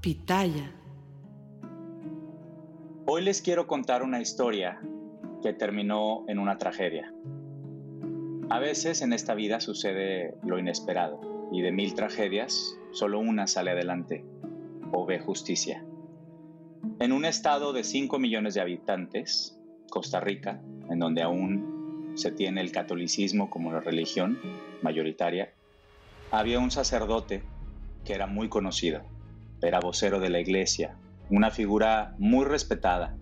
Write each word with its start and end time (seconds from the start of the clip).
Pitaya. 0.00 0.72
Hoy 3.04 3.20
les 3.20 3.42
quiero 3.42 3.66
contar 3.66 4.02
una 4.02 4.18
historia 4.18 4.80
que 5.42 5.52
terminó 5.52 6.24
en 6.26 6.38
una 6.38 6.56
tragedia. 6.56 7.12
A 8.48 8.58
veces 8.60 9.02
en 9.02 9.12
esta 9.12 9.34
vida 9.34 9.60
sucede 9.60 10.38
lo 10.42 10.58
inesperado 10.58 11.50
y 11.52 11.60
de 11.60 11.70
mil 11.70 11.92
tragedias 11.92 12.78
solo 12.92 13.18
una 13.18 13.46
sale 13.46 13.72
adelante 13.72 14.24
o 14.90 15.04
ve 15.04 15.18
justicia. 15.18 15.84
En 16.98 17.12
un 17.12 17.26
estado 17.26 17.74
de 17.74 17.84
5 17.84 18.18
millones 18.18 18.54
de 18.54 18.62
habitantes, 18.62 19.60
Costa 19.90 20.18
Rica, 20.18 20.62
en 20.88 20.98
donde 20.98 21.20
aún 21.20 22.12
se 22.14 22.32
tiene 22.32 22.62
el 22.62 22.72
catolicismo 22.72 23.50
como 23.50 23.70
la 23.70 23.80
religión 23.80 24.38
mayoritaria, 24.80 25.52
había 26.30 26.58
un 26.58 26.70
sacerdote 26.70 27.42
que 28.06 28.14
era 28.14 28.26
muy 28.26 28.48
conocido 28.48 29.02
era 29.62 29.80
vocero 29.80 30.20
de 30.20 30.30
la 30.30 30.40
iglesia, 30.40 30.96
una 31.28 31.50
figura 31.50 32.14
muy 32.18 32.44
respetada. 32.44 33.14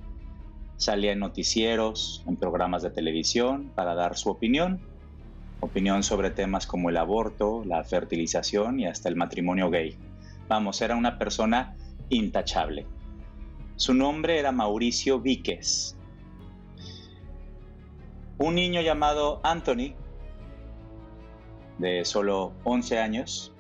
Salía 0.77 1.13
en 1.13 1.19
noticieros, 1.19 2.23
en 2.27 2.37
programas 2.37 2.83
de 2.83 2.91
televisión 2.91 3.71
para 3.75 3.95
dar 3.95 4.17
su 4.17 4.31
opinión, 4.31 4.81
opinión 5.61 6.03
sobre 6.03 6.31
temas 6.31 6.67
como 6.67 6.91
el 6.91 6.97
aborto, 6.97 7.65
la 7.65 7.83
fertilización 7.85 8.79
y 8.81 8.87
hasta 8.87 9.09
el 9.09 9.17
matrimonio 9.17 9.71
gay. 9.71 9.97
Vamos, 10.49 10.81
era 10.81 10.97
una 10.97 11.19
persona 11.19 11.77
intachable. 12.09 12.87
Su 13.77 13.95
nombre 13.95 14.39
era 14.39 14.53
Mauricio 14.53 15.21
Víquez. 15.21 15.97
Un 18.39 18.55
niño 18.55 18.81
llamado 18.81 19.41
Anthony, 19.43 19.95
de 21.79 22.05
solo 22.05 22.53
11 22.65 22.99
años, 22.99 23.53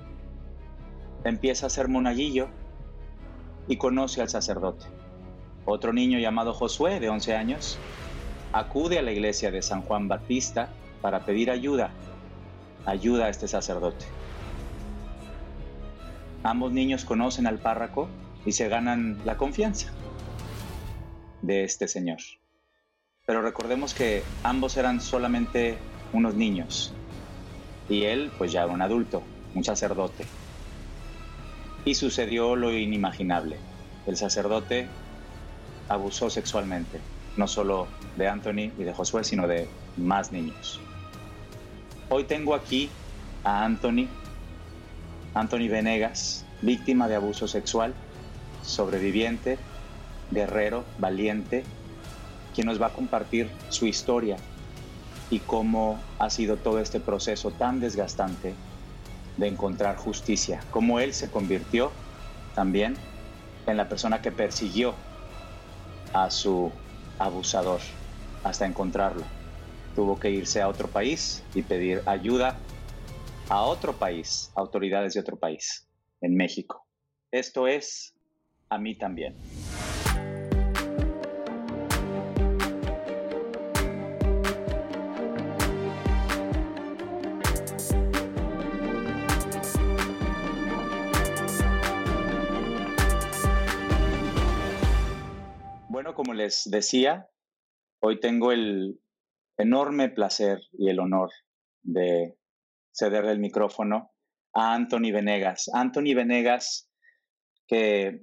empieza 1.24 1.66
a 1.66 1.70
ser 1.70 1.88
monaguillo 1.88 2.48
y 3.68 3.76
conoce 3.76 4.20
al 4.20 4.28
sacerdote. 4.28 4.86
Otro 5.64 5.92
niño 5.92 6.18
llamado 6.18 6.54
Josué, 6.54 6.98
de 6.98 7.10
11 7.10 7.36
años, 7.36 7.78
acude 8.52 8.98
a 8.98 9.02
la 9.02 9.12
iglesia 9.12 9.50
de 9.50 9.62
San 9.62 9.82
Juan 9.82 10.08
Batista 10.08 10.70
para 11.02 11.24
pedir 11.24 11.50
ayuda, 11.50 11.90
ayuda 12.86 13.26
a 13.26 13.28
este 13.28 13.46
sacerdote. 13.46 14.06
Ambos 16.42 16.72
niños 16.72 17.04
conocen 17.04 17.46
al 17.46 17.58
párroco 17.58 18.08
y 18.46 18.52
se 18.52 18.68
ganan 18.68 19.20
la 19.24 19.36
confianza 19.36 19.92
de 21.42 21.64
este 21.64 21.86
señor. 21.88 22.18
Pero 23.26 23.42
recordemos 23.42 23.92
que 23.92 24.22
ambos 24.42 24.78
eran 24.78 25.02
solamente 25.02 25.76
unos 26.14 26.34
niños 26.34 26.94
y 27.90 28.04
él 28.04 28.30
pues 28.38 28.52
ya 28.52 28.66
un 28.66 28.80
adulto, 28.80 29.22
un 29.54 29.64
sacerdote 29.64 30.24
y 31.84 31.94
sucedió 31.94 32.56
lo 32.56 32.72
inimaginable. 32.72 33.56
El 34.06 34.16
sacerdote 34.16 34.88
abusó 35.88 36.30
sexualmente, 36.30 37.00
no 37.36 37.46
solo 37.46 37.88
de 38.16 38.28
Anthony 38.28 38.72
y 38.78 38.84
de 38.84 38.92
Josué, 38.92 39.24
sino 39.24 39.46
de 39.46 39.68
más 39.96 40.32
niños. 40.32 40.80
Hoy 42.10 42.24
tengo 42.24 42.54
aquí 42.54 42.90
a 43.44 43.64
Anthony, 43.64 44.08
Anthony 45.34 45.68
Venegas, 45.68 46.44
víctima 46.62 47.08
de 47.08 47.16
abuso 47.16 47.48
sexual, 47.48 47.94
sobreviviente, 48.62 49.58
guerrero, 50.30 50.84
valiente, 50.98 51.64
quien 52.54 52.66
nos 52.66 52.80
va 52.80 52.86
a 52.86 52.92
compartir 52.92 53.50
su 53.68 53.86
historia 53.86 54.36
y 55.30 55.40
cómo 55.40 56.00
ha 56.18 56.30
sido 56.30 56.56
todo 56.56 56.80
este 56.80 57.00
proceso 57.00 57.50
tan 57.50 57.80
desgastante 57.80 58.54
de 59.38 59.48
encontrar 59.48 59.96
justicia, 59.96 60.60
como 60.70 61.00
él 61.00 61.14
se 61.14 61.30
convirtió 61.30 61.92
también 62.54 62.94
en 63.66 63.76
la 63.76 63.88
persona 63.88 64.20
que 64.20 64.32
persiguió 64.32 64.94
a 66.12 66.28
su 66.30 66.72
abusador 67.18 67.80
hasta 68.42 68.66
encontrarlo. 68.66 69.24
Tuvo 69.94 70.18
que 70.18 70.30
irse 70.30 70.60
a 70.60 70.68
otro 70.68 70.88
país 70.88 71.42
y 71.54 71.62
pedir 71.62 72.02
ayuda 72.06 72.58
a 73.48 73.62
otro 73.62 73.96
país, 73.96 74.50
autoridades 74.56 75.14
de 75.14 75.20
otro 75.20 75.36
país, 75.36 75.88
en 76.20 76.36
México. 76.36 76.86
Esto 77.30 77.66
es 77.66 78.14
a 78.68 78.78
mí 78.78 78.94
también. 78.96 79.34
Como 96.28 96.36
les 96.36 96.68
decía, 96.70 97.26
hoy 98.02 98.20
tengo 98.20 98.52
el 98.52 99.00
enorme 99.56 100.10
placer 100.10 100.60
y 100.72 100.90
el 100.90 101.00
honor 101.00 101.30
de 101.82 102.36
cederle 102.94 103.32
el 103.32 103.38
micrófono 103.38 104.12
a 104.52 104.74
Anthony 104.74 105.10
Venegas. 105.10 105.70
Anthony 105.72 106.14
Venegas, 106.14 106.90
que 107.66 108.20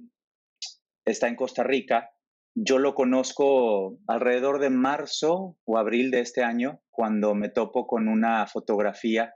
está 1.04 1.26
en 1.26 1.34
Costa 1.34 1.64
Rica, 1.64 2.12
yo 2.54 2.78
lo 2.78 2.94
conozco 2.94 3.98
alrededor 4.06 4.60
de 4.60 4.70
marzo 4.70 5.58
o 5.64 5.76
abril 5.76 6.12
de 6.12 6.20
este 6.20 6.44
año, 6.44 6.80
cuando 6.90 7.34
me 7.34 7.48
topo 7.48 7.88
con 7.88 8.06
una 8.06 8.46
fotografía, 8.46 9.34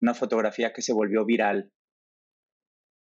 una 0.00 0.14
fotografía 0.14 0.72
que 0.72 0.82
se 0.82 0.92
volvió 0.92 1.24
viral, 1.24 1.72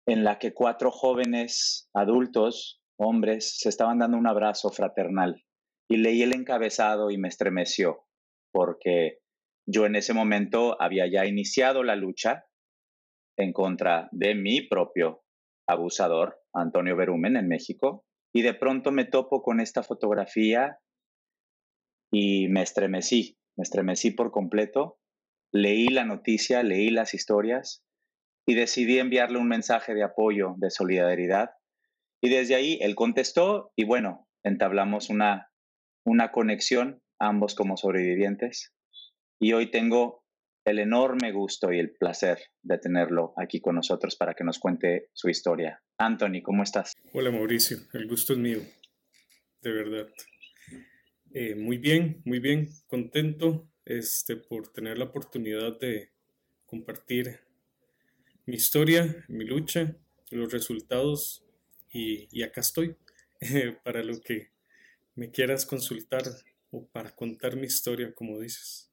en 0.09 0.25
la 0.25 0.41
que 0.41 0.53
cuatro 0.53 0.91
jóvenes 0.91 1.89
adultos 1.95 2.81
hombres 2.99 3.59
se 3.59 3.69
estaban 3.69 3.99
dando 3.99 4.17
un 4.17 4.27
abrazo 4.27 4.71
fraternal 4.71 5.45
y 5.89 5.99
leí 5.99 6.23
el 6.23 6.35
encabezado 6.35 7.11
y 7.11 7.19
me 7.19 7.29
estremeció 7.29 8.07
porque 8.53 9.19
yo 9.67 9.87
en 9.87 9.97
ese 9.97 10.15
momento 10.15 10.81
había 10.81 11.07
ya 11.11 11.27
iniciado 11.27 11.83
la 11.83 11.97
lucha 11.97 12.47
en 13.37 13.53
contra 13.53 14.09
de 14.13 14.35
mi 14.35 14.63
propio 14.63 15.25
abusador, 15.69 16.41
Antonio 16.55 16.95
Berumen, 16.95 17.37
en 17.37 17.49
México, 17.49 18.05
y 18.33 18.43
de 18.43 18.55
pronto 18.55 18.93
me 18.93 19.05
topo 19.05 19.43
con 19.43 19.61
esta 19.61 19.83
fotografía 19.83 20.79
y 22.13 22.49
me 22.49 22.63
estremecí, 22.63 23.39
me 23.57 23.63
estremecí 23.63 24.13
por 24.13 24.31
completo, 24.31 24.99
leí 25.53 25.89
la 25.89 26.05
noticia, 26.05 26.63
leí 26.63 26.91
las 26.91 27.15
historias 27.15 27.83
y 28.47 28.55
decidí 28.55 28.99
enviarle 28.99 29.39
un 29.39 29.49
mensaje 29.49 29.95
de 29.95 30.05
apoyo, 30.05 30.55
de 30.59 30.71
solidaridad 30.71 31.51
y 32.25 32.31
desde 32.31 32.55
ahí 32.55 32.79
él 32.81 32.95
contestó 32.95 33.71
y 33.77 33.85
bueno, 33.85 34.27
entablamos 34.43 35.11
una, 35.11 35.51
una 36.07 36.33
conexión, 36.33 37.03
ambos 37.19 37.55
como 37.55 37.77
sobrevivientes. 37.77 38.73
Y 39.39 39.53
hoy 39.53 39.71
tengo 39.71 40.25
el 40.65 40.79
enorme 40.79 41.33
gusto 41.33 41.71
y 41.71 41.79
el 41.79 41.93
placer 41.93 42.39
de 42.63 42.79
tenerlo 42.79 43.35
aquí 43.37 43.61
con 43.61 43.75
nosotros 43.75 44.17
para 44.17 44.33
que 44.33 44.43
nos 44.43 44.59
cuente 44.59 45.11
su 45.13 45.29
historia. 45.29 45.83
Anthony, 45.99 46.41
¿cómo 46.43 46.63
estás? 46.63 46.95
Hola 47.13 47.31
Mauricio, 47.31 47.77
el 47.93 48.09
gusto 48.09 48.33
es 48.33 48.39
mío, 48.39 48.61
de 49.61 49.71
verdad. 49.71 50.09
Eh, 51.35 51.55
muy 51.55 51.77
bien, 51.77 52.23
muy 52.25 52.39
bien, 52.39 52.71
contento 52.87 53.69
este, 53.85 54.37
por 54.37 54.73
tener 54.73 54.97
la 54.97 55.05
oportunidad 55.05 55.79
de 55.79 56.13
compartir 56.65 57.41
mi 58.47 58.57
historia, 58.57 59.27
mi 59.29 59.45
lucha, 59.45 59.95
los 60.31 60.51
resultados 60.51 61.44
y, 61.95 62.43
acá 62.43 62.61
estoy 62.61 62.97
para 63.85 64.03
lo 64.03 64.21
que 64.21 64.51
me 65.15 65.31
quieras 65.31 65.65
consultar 65.65 66.23
o 66.71 66.87
para 66.89 67.15
contar 67.15 67.57
mi 67.57 67.67
historia, 67.67 68.13
como 68.13 68.41
dices. 68.41 68.91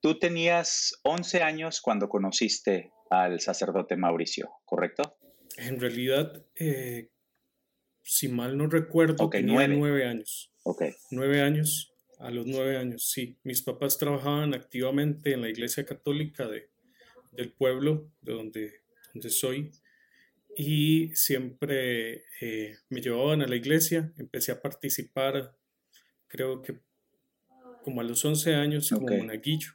Tú 0.00 0.18
tenías 0.18 0.98
11 1.04 1.42
años 1.42 1.80
cuando 1.80 2.08
conociste 2.08 2.92
al 3.10 3.40
sacerdote 3.40 3.96
Mauricio, 3.96 4.50
¿correcto? 4.64 5.16
En 5.56 5.78
realidad, 5.78 6.44
eh, 6.56 7.10
si 8.02 8.28
mal 8.28 8.56
no 8.56 8.66
recuerdo, 8.66 9.28
tenía 9.28 9.68
nueve. 9.68 10.06
años. 10.06 10.52
Ok. 10.62 10.84
Nueve 11.10 11.42
años, 11.42 11.92
a 12.18 12.30
los 12.30 12.46
nueve 12.46 12.76
años, 12.78 13.10
sí. 13.10 13.38
Mis 13.44 13.62
papás 13.62 13.98
trabajaban 13.98 14.54
activamente 14.54 15.32
en 15.32 15.42
la 15.42 15.48
iglesia 15.48 15.84
católica 15.84 16.48
de, 16.48 16.70
del 17.32 17.52
pueblo, 17.52 18.10
de 18.22 18.32
donde, 18.32 18.72
donde 19.12 19.30
soy, 19.30 19.70
y 20.56 21.14
siempre 21.14 22.24
eh, 22.40 22.76
me 22.88 23.00
llevaban 23.00 23.42
a 23.42 23.46
la 23.46 23.56
iglesia, 23.56 24.12
empecé 24.18 24.52
a 24.52 24.60
participar, 24.60 25.56
creo 26.26 26.62
que 26.62 26.80
como 27.82 28.00
a 28.00 28.04
los 28.04 28.24
11 28.24 28.54
años 28.54 28.90
como 28.90 29.06
monaguillo. 29.06 29.72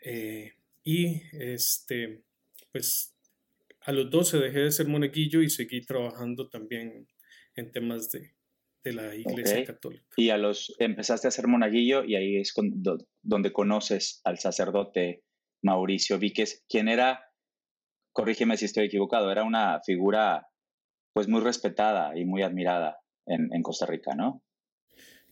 Eh, 0.00 0.52
y 0.82 1.22
este, 1.32 2.24
pues 2.72 3.16
a 3.80 3.92
los 3.92 4.10
12 4.10 4.38
dejé 4.38 4.60
de 4.60 4.72
ser 4.72 4.88
monaguillo 4.88 5.42
y 5.42 5.48
seguí 5.48 5.82
trabajando 5.82 6.48
también 6.48 7.08
en 7.54 7.72
temas 7.72 8.10
de, 8.10 8.34
la 8.84 9.14
iglesia 9.14 9.64
católica. 9.64 10.04
Y 10.16 10.28
a 10.28 10.36
los 10.36 10.74
empezaste 10.78 11.26
a 11.26 11.30
ser 11.30 11.46
monaguillo 11.46 12.04
y 12.04 12.16
ahí 12.16 12.36
es 12.36 12.52
donde 13.22 13.52
conoces 13.52 14.20
al 14.24 14.38
sacerdote 14.38 15.24
Mauricio 15.62 16.18
Víquez, 16.18 16.64
quien 16.68 16.88
era 16.88 17.23
corrígeme 18.14 18.56
si 18.56 18.64
estoy 18.64 18.86
equivocado, 18.86 19.30
era 19.30 19.44
una 19.44 19.80
figura 19.84 20.48
pues 21.12 21.28
muy 21.28 21.42
respetada 21.42 22.16
y 22.16 22.24
muy 22.24 22.42
admirada 22.42 22.98
en, 23.26 23.62
Costa 23.62 23.86
Rica, 23.86 24.14
¿no? 24.14 24.42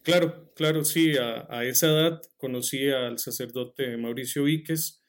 Claro, 0.02 0.52
claro, 0.55 0.84
sí, 0.84 1.14
a, 1.17 1.64
esa 1.64 1.87
edad 1.87 2.23
conocí 2.37 2.90
al 2.90 3.19
sacerdote 3.19 3.96
Mauricio 3.96 4.44
Víquez 4.44 5.02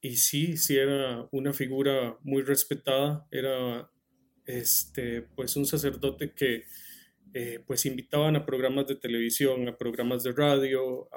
y 0.00 0.16
sí, 0.16 0.56
sí 0.56 0.76
era 0.76 1.28
una 1.30 1.52
figura 1.52 2.18
muy 2.22 2.42
respetada, 2.42 3.26
era 3.30 3.88
este, 4.46 5.22
pues 5.22 5.56
un 5.56 5.66
sacerdote 5.66 6.32
que 6.32 6.64
eh, 7.34 7.62
pues 7.66 7.84
invitaban 7.86 8.36
a 8.36 8.46
programas 8.46 8.86
de 8.86 8.96
televisión, 8.96 9.68
a 9.68 9.76
programas 9.76 10.22
de 10.22 10.32
radio, 10.32 11.08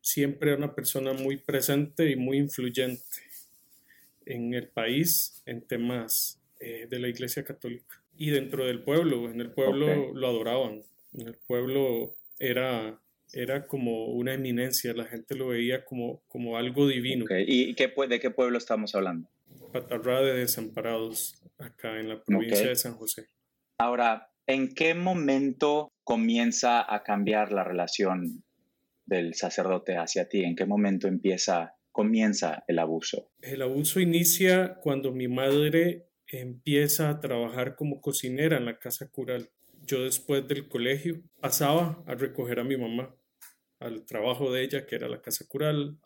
siempre 0.00 0.50
era 0.50 0.58
una 0.58 0.74
persona 0.74 1.12
muy 1.12 1.36
presente 1.36 2.10
y 2.10 2.16
muy 2.16 2.38
influyente 2.38 3.02
en 4.26 4.54
el 4.54 4.68
país 4.68 5.42
en 5.46 5.62
temas 5.62 6.40
eh, 6.60 6.86
de 6.88 6.98
la 6.98 7.08
Iglesia 7.08 7.44
Católica. 7.44 8.02
Y 8.16 8.30
dentro 8.30 8.64
del 8.64 8.82
pueblo, 8.82 9.30
en 9.30 9.40
el 9.40 9.50
pueblo 9.50 10.12
lo 10.12 10.28
adoraban, 10.28 10.82
en 11.14 11.28
el 11.28 11.36
pueblo 11.46 12.14
era, 12.38 13.00
era 13.32 13.66
como 13.66 14.06
una 14.06 14.34
eminencia, 14.34 14.94
la 14.94 15.04
gente 15.04 15.34
lo 15.34 15.48
veía 15.48 15.84
como, 15.84 16.22
como 16.28 16.56
algo 16.56 16.86
divino. 16.86 17.24
¿Y 17.30 17.74
qué, 17.74 17.92
de 18.08 18.20
qué 18.20 18.30
pueblo 18.30 18.58
estamos 18.58 18.94
hablando? 18.94 19.28
Patarra 19.72 20.22
de 20.22 20.34
Desamparados, 20.34 21.42
acá 21.58 21.98
en 21.98 22.08
la 22.08 22.22
provincia 22.22 22.68
de 22.68 22.76
San 22.76 22.94
José. 22.94 23.26
Ahora, 23.78 24.30
¿en 24.46 24.72
qué 24.72 24.94
momento 24.94 25.92
comienza 26.04 26.92
a 26.92 27.02
cambiar 27.02 27.50
la 27.50 27.64
relación 27.64 28.44
del 29.06 29.34
sacerdote 29.34 29.96
hacia 29.96 30.28
ti? 30.28 30.44
¿En 30.44 30.54
qué 30.54 30.66
momento 30.66 31.08
empieza 31.08 31.74
comienza 31.94 32.64
el 32.66 32.80
abuso? 32.80 33.30
El 33.40 33.62
abuso 33.62 34.00
inicia 34.00 34.74
cuando 34.82 35.12
mi 35.12 35.28
madre 35.28 36.08
empieza 36.26 37.08
a 37.08 37.20
trabajar 37.20 37.76
como 37.76 38.00
cocinera 38.00 38.56
en 38.56 38.64
la 38.64 38.80
casa 38.80 39.08
cural. 39.08 39.48
Yo 39.80 40.02
después 40.02 40.46
del 40.48 40.68
colegio 40.68 41.22
pasaba 41.40 42.02
a 42.06 42.16
recoger 42.16 42.58
a 42.58 42.64
mi 42.64 42.76
mamá 42.76 43.14
al 43.78 44.04
trabajo 44.06 44.52
de 44.52 44.64
ella, 44.64 44.86
que 44.86 44.96
era 44.96 45.08
la 45.08 45.22
casa 45.22 45.46
cural. 45.46 46.00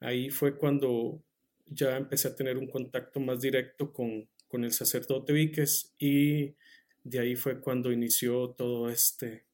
ahí 0.00 0.30
fue 0.30 0.56
cuando 0.56 1.22
ya 1.66 1.98
empecé 1.98 2.28
a 2.28 2.34
tener 2.34 2.56
un 2.56 2.66
contacto 2.66 3.20
más 3.20 3.38
directo 3.42 3.92
con, 3.92 4.28
el 4.52 4.72
sacerdote 4.72 5.34
Víquez 5.34 5.94
y 5.98 6.56
de 7.04 7.18
ahí 7.20 7.36
fue 7.36 7.60
cuando 7.60 7.92
inició 7.92 8.50
todo 8.56 8.88
este 8.88 9.44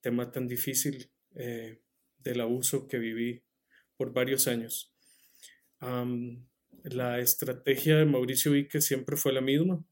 tema 0.00 0.30
tan 0.32 0.48
difícil 0.48 1.10
eh, 1.36 1.80
del 2.18 2.40
abuso 2.40 2.88
que 2.88 2.98
viví 2.98 3.45
por 3.96 4.12
varios 4.12 4.46
años. 4.46 4.92
la 6.84 7.18
estrategia 7.20 7.96
de 7.96 8.04
Mauricio 8.04 8.52
Vique 8.52 8.80
siempre 8.80 9.16
fue 9.16 9.32
la 9.32 9.40
misma, 9.40 9.84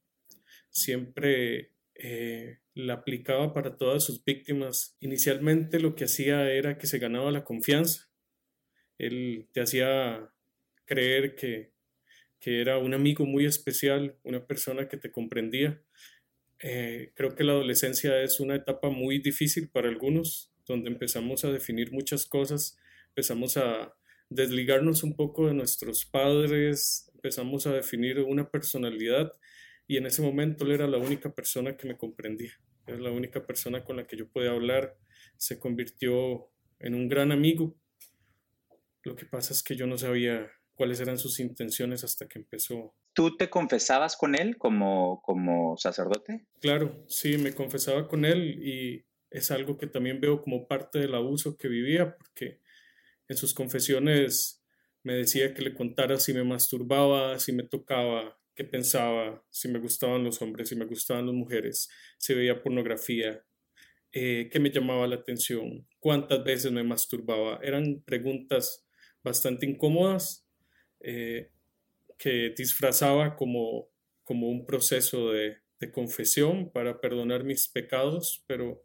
siempre 0.70 1.72
eh, 1.94 2.58
la 2.74 2.94
aplicaba 2.94 3.52
para 3.52 3.76
todas 3.76 4.04
sus 4.04 4.24
víctimas. 4.24 4.96
Inicialmente 5.00 5.80
lo 5.80 5.94
que 5.94 6.04
hacía 6.04 6.50
era 6.50 6.78
que 6.78 6.86
se 6.86 6.98
ganaba 6.98 7.30
la 7.30 7.44
confianza, 7.44 8.08
él 8.98 9.48
te 9.52 9.60
hacía 9.60 10.30
creer 10.84 11.34
que, 11.34 11.72
que 12.40 12.60
era 12.60 12.78
un 12.78 12.94
amigo 12.94 13.26
muy 13.26 13.46
especial, 13.46 14.16
una 14.22 14.46
persona 14.46 14.88
que 14.88 14.96
te 14.96 15.10
comprendía. 15.10 15.82
Eh, 16.60 17.12
creo 17.14 17.34
que 17.34 17.44
la 17.44 17.52
adolescencia 17.52 18.22
es 18.22 18.40
una 18.40 18.54
etapa 18.54 18.90
muy 18.90 19.18
difícil 19.18 19.68
para 19.68 19.88
algunos, 19.88 20.52
donde 20.66 20.90
empezamos 20.90 21.44
a 21.44 21.52
definir 21.52 21.92
muchas 21.92 22.26
cosas 22.26 22.78
empezamos 23.14 23.56
a 23.56 23.94
desligarnos 24.28 25.04
un 25.04 25.14
poco 25.14 25.46
de 25.46 25.54
nuestros 25.54 26.04
padres, 26.04 27.08
empezamos 27.14 27.64
a 27.68 27.72
definir 27.72 28.18
una 28.18 28.50
personalidad 28.50 29.30
y 29.86 29.98
en 29.98 30.06
ese 30.06 30.20
momento 30.20 30.64
él 30.64 30.72
era 30.72 30.88
la 30.88 30.98
única 30.98 31.32
persona 31.32 31.76
que 31.76 31.86
me 31.86 31.96
comprendía, 31.96 32.50
era 32.86 32.98
la 32.98 33.12
única 33.12 33.46
persona 33.46 33.84
con 33.84 33.96
la 33.96 34.06
que 34.08 34.16
yo 34.16 34.28
podía 34.28 34.50
hablar, 34.50 34.96
se 35.36 35.60
convirtió 35.60 36.50
en 36.80 36.94
un 36.94 37.08
gran 37.08 37.30
amigo. 37.30 37.76
Lo 39.04 39.14
que 39.14 39.26
pasa 39.26 39.52
es 39.52 39.62
que 39.62 39.76
yo 39.76 39.86
no 39.86 39.96
sabía 39.96 40.50
cuáles 40.74 40.98
eran 40.98 41.18
sus 41.18 41.38
intenciones 41.38 42.02
hasta 42.02 42.26
que 42.26 42.40
empezó. 42.40 42.96
¿Tú 43.12 43.36
te 43.36 43.48
confesabas 43.48 44.16
con 44.16 44.34
él 44.34 44.58
como, 44.58 45.22
como 45.22 45.76
sacerdote? 45.76 46.46
Claro, 46.60 47.04
sí, 47.06 47.38
me 47.38 47.54
confesaba 47.54 48.08
con 48.08 48.24
él 48.24 48.60
y 48.60 49.06
es 49.30 49.52
algo 49.52 49.78
que 49.78 49.86
también 49.86 50.20
veo 50.20 50.42
como 50.42 50.66
parte 50.66 50.98
del 50.98 51.14
abuso 51.14 51.56
que 51.56 51.68
vivía, 51.68 52.16
porque 52.16 52.63
en 53.28 53.36
sus 53.36 53.54
confesiones 53.54 54.62
me 55.02 55.14
decía 55.14 55.54
que 55.54 55.62
le 55.62 55.74
contara 55.74 56.18
si 56.18 56.32
me 56.32 56.44
masturbaba, 56.44 57.38
si 57.38 57.52
me 57.52 57.62
tocaba, 57.62 58.38
qué 58.54 58.64
pensaba, 58.64 59.44
si 59.50 59.68
me 59.68 59.78
gustaban 59.78 60.24
los 60.24 60.40
hombres, 60.40 60.68
si 60.68 60.76
me 60.76 60.86
gustaban 60.86 61.26
las 61.26 61.34
mujeres, 61.34 61.88
si 62.18 62.34
veía 62.34 62.62
pornografía, 62.62 63.44
eh, 64.12 64.48
qué 64.50 64.60
me 64.60 64.70
llamaba 64.70 65.06
la 65.06 65.16
atención, 65.16 65.86
cuántas 65.98 66.42
veces 66.44 66.72
me 66.72 66.84
masturbaba. 66.84 67.58
Eran 67.62 68.02
preguntas 68.06 68.86
bastante 69.22 69.66
incómodas 69.66 70.48
eh, 71.00 71.50
que 72.16 72.54
disfrazaba 72.56 73.36
como, 73.36 73.90
como 74.22 74.48
un 74.48 74.66
proceso 74.66 75.32
de, 75.32 75.58
de 75.80 75.92
confesión 75.92 76.70
para 76.70 77.00
perdonar 77.00 77.44
mis 77.44 77.68
pecados, 77.68 78.44
pero 78.46 78.84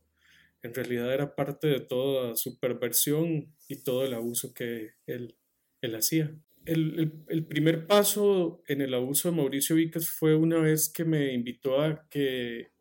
en 0.61 0.73
realidad 0.73 1.13
era 1.13 1.35
parte 1.35 1.67
de 1.67 1.79
toda 1.79 2.35
su 2.35 2.59
perversión 2.59 3.53
y 3.67 3.83
todo 3.83 4.05
el 4.05 4.13
abuso 4.13 4.53
que 4.53 4.91
él, 5.05 5.35
él 5.81 5.95
hacía. 5.95 6.35
El, 6.65 7.23
el, 7.27 7.45
primer 7.45 7.87
paso 7.87 8.61
en 8.67 8.81
el 8.81 8.93
abuso 8.93 9.29
de 9.29 9.37
Mauricio 9.37 9.75
Víquez 9.75 10.09
fue 10.09 10.35
una 10.35 10.59
vez 10.59 10.89
que 10.89 11.05
me 11.05 11.33
invitó 11.33 11.81
a 11.81 12.07
que, 12.09 12.71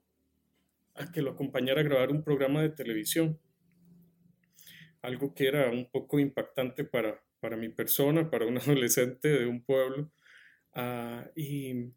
a 0.94 1.10
que 1.10 1.22
lo 1.22 1.30
acompañara 1.30 1.80
a 1.80 1.84
grabar 1.84 2.10
un 2.10 2.24
programa 2.24 2.60
de 2.60 2.70
televisión, 2.70 3.38
algo 5.00 5.34
que 5.34 5.46
era 5.46 5.70
un 5.70 5.88
poco 5.90 6.18
impactante 6.18 6.84
para, 6.84 7.22
para 7.40 7.56
mi 7.56 7.68
persona, 7.68 8.28
para 8.28 8.46
un 8.46 8.58
adolescente 8.58 9.28
de 9.28 9.46
un 9.46 9.62
pueblo. 9.62 10.10
Uh, 10.74 11.26
y 11.34 11.92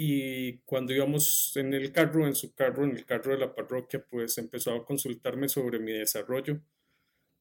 y 0.00 0.58
cuando 0.58 0.94
íbamos 0.94 1.52
en 1.56 1.74
el 1.74 1.90
carro, 1.90 2.24
en 2.24 2.36
su 2.36 2.54
carro, 2.54 2.84
en 2.84 2.96
el 2.96 3.04
carro 3.04 3.32
de 3.32 3.38
la 3.38 3.52
parroquia, 3.52 4.04
pues 4.08 4.38
empezó 4.38 4.72
a 4.72 4.86
consultarme 4.86 5.48
sobre 5.48 5.80
mi 5.80 5.90
desarrollo, 5.90 6.60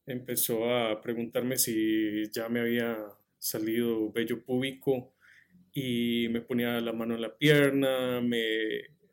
empezó 0.07 0.73
a 0.73 0.99
preguntarme 0.99 1.57
si 1.57 2.31
ya 2.31 2.49
me 2.49 2.61
había 2.61 2.97
salido 3.37 4.11
vello 4.11 4.43
púbico 4.43 5.13
y 5.71 6.29
me 6.31 6.41
ponía 6.41 6.81
la 6.81 6.93
mano 6.93 7.13
en 7.13 7.21
la 7.21 7.37
pierna, 7.37 8.21
me, 8.21 8.47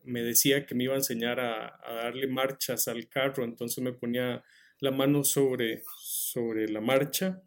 me 0.05 0.23
decía 0.23 0.65
que 0.65 0.75
me 0.75 0.85
iba 0.85 0.95
a 0.95 0.99
enseñar 0.99 1.39
a, 1.39 1.81
a, 1.85 1.95
darle 2.05 2.27
marchas 2.27 2.89
al 2.89 3.11
carro, 3.11 3.45
entonces 3.45 3.85
me 3.85 3.93
ponía 3.93 4.43
la 4.81 4.91
mano 4.91 5.23
sobre, 5.23 5.83
sobre 5.99 6.67
la 6.71 6.81
marcha 6.81 7.43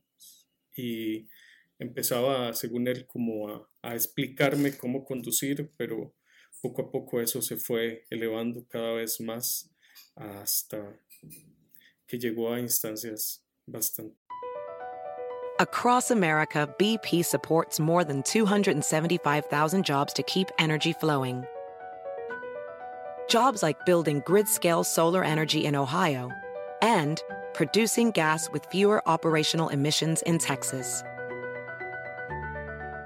y 0.75 1.27
empezaba, 1.79 2.53
según 2.53 2.87
él, 2.87 3.05
como 3.07 3.49
a, 3.49 3.69
a 3.81 3.95
explicarme 3.95 4.75
cómo 4.77 5.03
conducir, 5.03 5.71
pero 5.77 6.13
poco 6.61 6.81
a 6.81 6.91
poco 6.91 7.21
eso 7.21 7.41
se 7.41 7.57
fue 7.57 8.05
elevando 8.09 8.65
cada 8.67 8.93
vez 8.93 9.19
más 9.19 9.69
hasta 10.15 10.99
que 12.07 12.17
llegó 12.17 12.51
a 12.53 12.59
instancias 12.59 13.43
bastante. 13.65 14.17
Across 15.59 16.11
America, 16.11 16.69
BP 16.77 17.25
supports 17.25 17.79
more 17.79 18.03
than 18.03 18.21
275,000 18.21 19.83
jobs 19.83 20.13
to 20.13 20.21
keep 20.23 20.51
energy 20.59 20.93
flowing. 20.93 21.43
Jobs 23.27 23.63
like 23.63 23.83
building 23.85 24.21
grid 24.25 24.47
scale 24.47 24.83
solar 24.83 25.23
energy 25.23 25.65
in 25.65 25.75
Ohio 25.75 26.29
and 26.83 27.23
producing 27.53 28.11
gas 28.11 28.49
with 28.51 28.67
fewer 28.67 29.01
operational 29.07 29.69
emissions 29.69 30.21
in 30.21 30.37
Texas. 30.37 31.03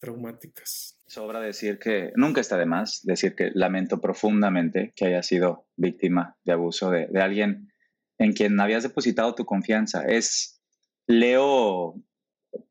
traumáticas. 0.00 0.98
Sobra 1.06 1.40
decir 1.40 1.78
que 1.78 2.12
nunca 2.16 2.40
está 2.40 2.56
de 2.56 2.66
más 2.66 3.00
decir 3.02 3.34
que 3.34 3.50
lamento 3.54 4.00
profundamente 4.00 4.92
que 4.96 5.06
haya 5.06 5.22
sido 5.22 5.66
víctima 5.76 6.36
de 6.44 6.52
abuso 6.52 6.90
de, 6.90 7.08
alguien 7.20 7.72
en 8.18 8.32
quien 8.32 8.58
habías 8.60 8.82
depositado 8.82 9.34
tu 9.34 9.44
confianza. 9.44 10.04
Es, 10.06 10.62
leo 11.06 11.94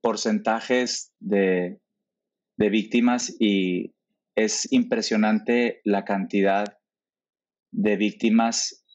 porcentajes 0.01 1.13
de, 1.19 1.79
de 2.57 2.69
víctimas 2.69 3.35
y 3.39 3.93
es 4.35 4.71
impresionante 4.71 5.81
la 5.83 6.05
cantidad 6.05 6.77
de 7.71 7.97
víctimas 7.97 8.85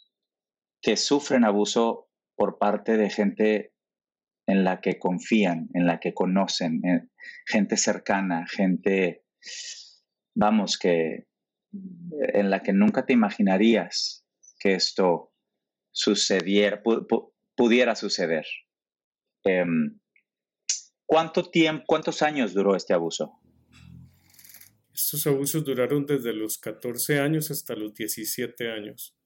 que 0.82 0.96
sufren 0.96 1.44
abuso 1.44 2.08
por 2.36 2.58
parte 2.58 2.96
de 2.96 3.10
gente 3.10 3.72
en 4.46 4.64
la 4.64 4.80
que 4.80 4.98
confían, 4.98 5.68
en 5.74 5.86
la 5.86 6.00
que 6.00 6.12
conocen, 6.12 6.84
eh, 6.84 7.08
gente 7.46 7.76
cercana, 7.76 8.46
gente, 8.46 9.24
vamos, 10.34 10.78
que 10.78 11.26
en 11.72 12.50
la 12.50 12.62
que 12.62 12.72
nunca 12.72 13.04
te 13.04 13.12
imaginarías 13.12 14.24
que 14.58 14.74
esto 14.74 15.32
sucediera, 15.90 16.82
pudiera 17.56 17.94
suceder. 17.94 18.46
Em, 19.44 19.98
¿Cuánto 21.06 21.50
tiempo, 21.50 21.84
cuántos 21.86 22.22
años 22.22 22.54
duró 22.54 22.74
este 22.74 22.94
abuso? 22.94 23.38
Estos 24.92 25.26
abusos 25.26 25.64
duraron 25.64 26.06
desde 26.06 26.32
los 26.32 26.58
14 26.58 27.18
años 27.18 27.50
hasta 27.50 27.74
los 27.74 27.94
17 27.94 28.70
años. 28.70 29.16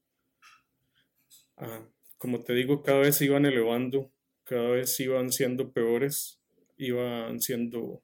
Ah, 1.56 1.86
como 2.16 2.42
te 2.42 2.54
digo, 2.54 2.82
cada 2.82 3.00
vez 3.00 3.16
se 3.16 3.26
iban 3.26 3.46
elevando 3.46 4.12
cada 4.48 4.70
vez 4.70 4.98
iban 5.00 5.30
siendo 5.30 5.74
peores, 5.74 6.37
iban 6.78 7.40
siendo 7.40 8.02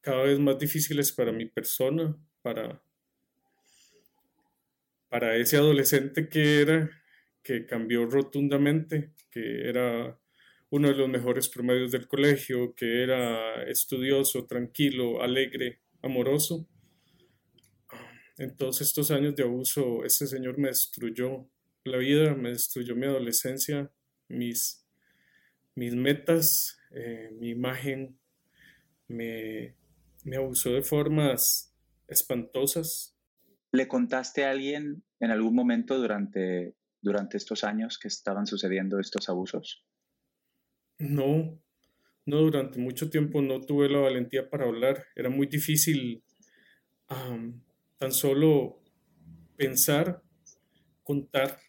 cada 0.00 0.24
vez 0.24 0.38
más 0.38 0.58
difíciles 0.58 1.12
para 1.12 1.32
mi 1.32 1.46
persona, 1.46 2.14
para, 2.42 2.82
para 5.08 5.36
ese 5.36 5.56
adolescente 5.56 6.28
que 6.28 6.60
era, 6.60 6.90
que 7.42 7.64
cambió 7.64 8.04
rotundamente, 8.04 9.12
que 9.30 9.68
era 9.68 10.18
uno 10.68 10.88
de 10.88 10.94
los 10.94 11.08
mejores 11.08 11.48
promedios 11.48 11.92
del 11.92 12.06
colegio, 12.06 12.74
que 12.74 13.02
era 13.02 13.62
estudioso, 13.64 14.44
tranquilo, 14.44 15.22
alegre, 15.22 15.80
amoroso. 16.02 16.68
En 18.36 18.56
todos 18.56 18.80
estos 18.80 19.10
años 19.10 19.36
de 19.36 19.44
abuso, 19.44 20.04
ese 20.04 20.26
señor 20.26 20.58
me 20.58 20.68
destruyó 20.68 21.48
la 21.84 21.98
vida, 21.98 22.34
me 22.34 22.50
destruyó 22.50 22.96
mi 22.96 23.06
adolescencia, 23.06 23.90
mis, 24.28 24.83
mis 25.74 25.94
metas, 25.94 26.78
eh, 26.92 27.30
mi 27.38 27.50
imagen, 27.50 28.18
me, 29.08 29.76
me 30.24 30.36
abusó 30.36 30.72
de 30.72 30.82
formas 30.82 31.74
espantosas. 32.08 33.16
¿Le 33.72 33.88
contaste 33.88 34.44
a 34.44 34.50
alguien 34.50 35.04
en 35.20 35.30
algún 35.30 35.54
momento 35.54 35.98
durante, 35.98 36.76
durante 37.00 37.36
estos 37.36 37.64
años 37.64 37.98
que 37.98 38.08
estaban 38.08 38.46
sucediendo 38.46 39.00
estos 39.00 39.28
abusos? 39.28 39.84
No, 40.98 41.60
no, 42.26 42.36
durante 42.38 42.78
mucho 42.78 43.10
tiempo 43.10 43.42
no 43.42 43.60
tuve 43.60 43.88
la 43.88 43.98
valentía 43.98 44.48
para 44.48 44.66
hablar. 44.66 45.04
Era 45.16 45.28
muy 45.28 45.46
difícil 45.46 46.22
tan 47.98 48.12
solo 48.12 48.80
pensar, 49.56 50.22
contar 51.02 51.60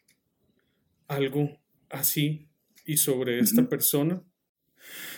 algo 1.08 1.60
así 1.90 2.50
y 2.86 2.98
sobre 2.98 3.40
esta 3.40 3.68
persona 3.68 4.24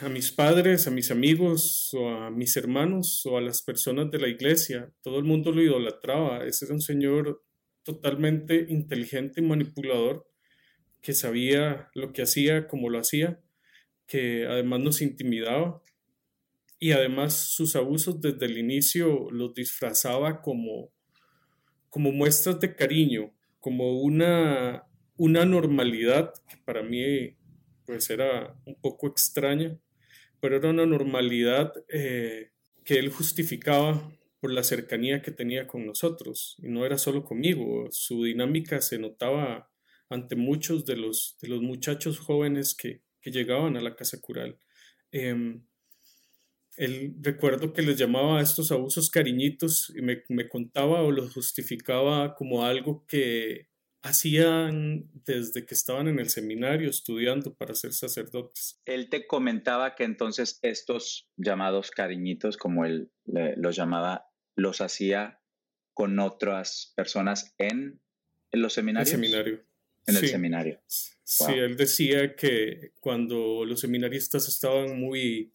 a 0.01 0.09
mis 0.09 0.31
padres, 0.31 0.87
a 0.87 0.91
mis 0.91 1.11
amigos 1.11 1.93
o 1.93 2.09
a 2.09 2.31
mis 2.31 2.55
hermanos 2.55 3.25
o 3.25 3.37
a 3.37 3.41
las 3.41 3.61
personas 3.61 4.09
de 4.11 4.19
la 4.19 4.29
iglesia. 4.29 4.93
Todo 5.01 5.19
el 5.19 5.25
mundo 5.25 5.51
lo 5.51 5.61
idolatraba. 5.61 6.45
Ese 6.45 6.65
era 6.65 6.73
un 6.73 6.81
señor 6.81 7.43
totalmente 7.83 8.65
inteligente 8.69 9.41
y 9.41 9.43
manipulador 9.43 10.25
que 11.01 11.13
sabía 11.13 11.89
lo 11.93 12.13
que 12.13 12.21
hacía, 12.21 12.67
cómo 12.67 12.89
lo 12.89 12.99
hacía, 12.99 13.41
que 14.07 14.45
además 14.45 14.79
nos 14.81 15.01
intimidaba 15.01 15.81
y 16.79 16.91
además 16.91 17.33
sus 17.33 17.75
abusos 17.75 18.21
desde 18.21 18.45
el 18.45 18.57
inicio 18.57 19.29
los 19.31 19.53
disfrazaba 19.53 20.41
como, 20.41 20.93
como 21.89 22.11
muestras 22.11 22.59
de 22.59 22.75
cariño, 22.75 23.33
como 23.59 24.01
una 24.01 24.87
una 25.17 25.45
normalidad 25.45 26.31
que 26.47 26.57
para 26.57 26.83
mí 26.83 27.35
pues 27.87 28.09
era 28.09 28.53
un 28.65 28.75
poco 28.75 29.07
extraña, 29.07 29.79
pero 30.41 30.57
era 30.57 30.69
una 30.69 30.85
normalidad 30.85 31.73
eh, 31.87 32.51
que 32.83 32.99
él 32.99 33.09
justificaba 33.09 34.11
por 34.41 34.51
la 34.51 34.63
cercanía 34.63 35.21
que 35.21 35.31
tenía 35.31 35.65
con 35.65 35.87
nosotros 35.87 36.57
y 36.61 36.67
no 36.67 36.85
era 36.85 36.97
solo 36.97 37.23
conmigo, 37.23 37.87
su 37.89 38.25
dinámica 38.25 38.81
se 38.81 38.99
notaba 38.99 39.71
ante 40.09 40.35
muchos 40.35 40.85
de 40.85 40.97
los, 40.97 41.37
de 41.41 41.47
los 41.47 41.61
muchachos 41.61 42.19
jóvenes 42.19 42.75
que, 42.75 43.01
que 43.21 43.31
llegaban 43.31 43.77
a 43.77 43.81
la 43.81 43.95
casa 43.95 44.19
cural. 44.21 44.59
Eh, 45.11 45.59
él 46.75 47.15
recuerdo 47.21 47.73
que 47.73 47.81
les 47.81 47.97
llamaba 47.97 48.39
a 48.39 48.43
estos 48.43 48.71
abusos 48.71 49.09
cariñitos 49.09 49.91
y 49.95 50.01
me, 50.01 50.23
me 50.29 50.47
contaba 50.47 51.01
o 51.01 51.11
los 51.11 51.33
justificaba 51.33 52.35
como 52.35 52.65
algo 52.65 53.05
que 53.07 53.69
hacían 54.07 55.09
desde 55.25 55.65
que 55.65 55.73
estaban 55.73 56.07
en 56.07 56.19
el 56.19 56.29
seminario 56.29 56.89
estudiando 56.89 57.53
para 57.53 57.75
ser 57.75 57.93
sacerdotes. 57.93 58.79
Él 58.85 59.09
te 59.09 59.27
comentaba 59.27 59.95
que 59.95 60.03
entonces 60.03 60.59
estos 60.61 61.29
llamados 61.37 61.91
cariñitos, 61.91 62.57
como 62.57 62.85
él 62.85 63.11
los 63.25 63.75
llamaba, 63.75 64.27
los 64.55 64.81
hacía 64.81 65.39
con 65.93 66.19
otras 66.19 66.93
personas 66.95 67.53
en, 67.57 67.99
los 68.51 68.73
seminarios. 68.73 69.09
El 69.09 69.15
seminario. 69.15 69.63
En 70.05 70.15
el 70.15 70.27
seminario. 70.27 70.81
Sí, 70.87 71.51
él 71.53 71.75
decía 71.75 72.35
que 72.35 72.93
cuando 73.01 73.65
los 73.65 73.81
seminaristas 73.81 74.47
estaban 74.47 74.99
muy 74.99 75.53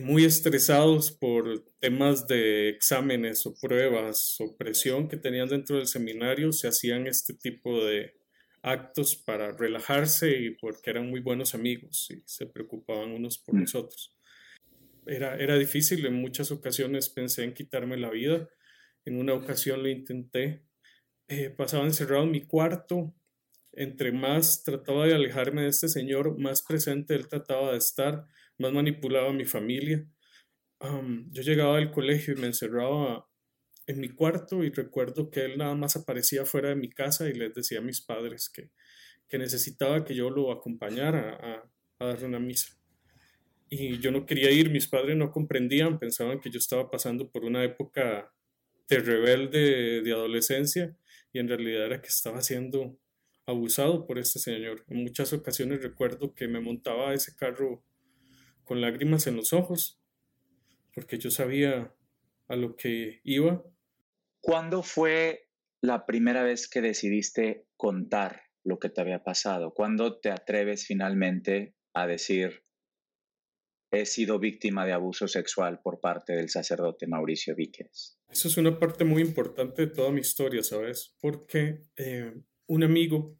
muy 0.00 0.24
estresados 0.24 1.12
por 1.12 1.64
temas 1.78 2.26
de 2.26 2.70
exámenes 2.70 3.44
o 3.46 3.54
pruebas 3.54 4.36
o 4.40 4.56
presión 4.56 5.08
que 5.08 5.16
tenían 5.16 5.48
dentro 5.48 5.76
del 5.76 5.86
seminario, 5.86 6.52
se 6.52 6.68
hacían 6.68 7.06
este 7.06 7.34
tipo 7.34 7.84
de 7.84 8.14
actos 8.64 9.14
para 9.14 9.52
relajarse 9.52 10.38
y 10.38 10.50
porque 10.52 10.90
eran 10.90 11.10
muy 11.10 11.20
buenos 11.20 11.54
amigos 11.54 12.08
y 12.10 12.22
se 12.24 12.46
preocupaban 12.46 13.10
unos 13.10 13.38
por 13.38 13.60
los 13.60 13.74
mm. 13.74 13.78
otros. 13.78 14.16
Era, 15.06 15.36
era 15.36 15.58
difícil, 15.58 16.06
en 16.06 16.14
muchas 16.14 16.50
ocasiones 16.50 17.10
pensé 17.10 17.44
en 17.44 17.52
quitarme 17.52 17.98
la 17.98 18.08
vida, 18.08 18.48
en 19.04 19.18
una 19.18 19.34
ocasión 19.34 19.82
lo 19.82 19.90
intenté, 19.90 20.62
eh, 21.28 21.50
pasaba 21.50 21.84
encerrado 21.84 22.24
en 22.24 22.30
mi 22.30 22.46
cuarto, 22.46 23.14
entre 23.72 24.12
más 24.12 24.62
trataba 24.62 25.06
de 25.06 25.14
alejarme 25.14 25.62
de 25.62 25.68
este 25.68 25.88
señor, 25.88 26.38
más 26.38 26.62
presente 26.62 27.14
él 27.14 27.28
trataba 27.28 27.72
de 27.72 27.78
estar, 27.78 28.26
más 28.58 28.72
manipulaba 28.72 29.30
a 29.30 29.32
mi 29.32 29.44
familia. 29.44 30.06
yo 31.30 31.42
llegaba 31.42 31.78
al 31.78 31.90
colegio 31.90 32.34
y 32.34 32.40
me 32.40 32.46
encerraba 32.48 33.26
en 33.86 34.00
mi 34.00 34.08
cuarto 34.08 34.64
y 34.64 34.70
recuerdo 34.70 35.30
que 35.30 35.44
él 35.44 35.58
nada 35.58 35.74
más 35.74 35.96
aparecía 35.96 36.44
fuera 36.44 36.70
de 36.70 36.76
mi 36.76 36.90
casa 36.90 37.28
y 37.28 37.34
les 37.34 37.54
decía 37.54 37.78
a 37.78 37.82
mis 37.82 38.00
padres 38.00 38.50
que, 38.50 38.70
que 39.28 39.38
necesitaba 39.38 40.04
que 40.04 40.14
yo 40.14 40.30
lo 40.30 40.52
acompañara 40.52 41.36
a, 41.36 41.70
a 41.98 42.06
darle 42.06 42.26
una 42.26 42.40
misa. 42.40 42.78
y 43.68 43.98
yo 43.98 44.10
no 44.10 44.26
quería 44.26 44.50
ir, 44.50 44.70
mis 44.70 44.86
padres 44.88 45.16
no 45.16 45.30
comprendían, 45.32 45.98
pensaban 45.98 46.40
que 46.40 46.50
yo 46.50 46.58
estaba 46.58 46.90
pasando 46.90 47.30
por 47.30 47.44
una 47.44 47.64
época 47.64 48.32
de 48.88 48.98
rebelde 48.98 50.02
de 50.02 50.12
adolescencia 50.12 50.96
y 51.32 51.38
en 51.40 51.48
realidad 51.48 51.86
era 51.86 52.00
que 52.00 52.08
estaba 52.08 52.40
siendo 52.42 52.98
abusado 53.46 54.06
por 54.06 54.18
este 54.18 54.38
señor. 54.38 54.84
En 54.88 55.02
muchas 55.02 55.32
ocasiones 55.32 55.82
recuerdo 55.82 56.34
que 56.34 56.48
me 56.48 56.60
montaba 56.60 57.14
ese 57.14 57.34
carro 57.34 57.84
con 58.64 58.80
lágrimas 58.80 59.26
en 59.26 59.36
los 59.36 59.52
ojos, 59.52 60.00
porque 60.94 61.18
yo 61.18 61.30
sabía 61.30 61.94
a 62.48 62.56
lo 62.56 62.76
que 62.76 63.20
iba. 63.24 63.62
¿Cuándo 64.40 64.82
fue 64.82 65.48
la 65.80 66.06
primera 66.06 66.42
vez 66.42 66.68
que 66.68 66.80
decidiste 66.80 67.66
contar 67.76 68.42
lo 68.62 68.78
que 68.78 68.88
te 68.88 69.00
había 69.00 69.22
pasado? 69.22 69.74
¿Cuándo 69.74 70.18
te 70.18 70.30
atreves 70.30 70.86
finalmente 70.86 71.74
a 71.92 72.06
decir, 72.06 72.64
he 73.90 74.06
sido 74.06 74.38
víctima 74.38 74.84
de 74.86 74.92
abuso 74.92 75.28
sexual 75.28 75.80
por 75.82 76.00
parte 76.00 76.34
del 76.34 76.48
sacerdote 76.48 77.06
Mauricio 77.06 77.54
Víquez? 77.54 78.18
Eso 78.28 78.48
es 78.48 78.56
una 78.56 78.78
parte 78.78 79.04
muy 79.04 79.22
importante 79.22 79.86
de 79.86 79.92
toda 79.92 80.10
mi 80.10 80.20
historia, 80.20 80.62
¿sabes? 80.62 81.14
Porque 81.20 81.82
eh, 81.96 82.34
un 82.66 82.82
amigo, 82.82 83.38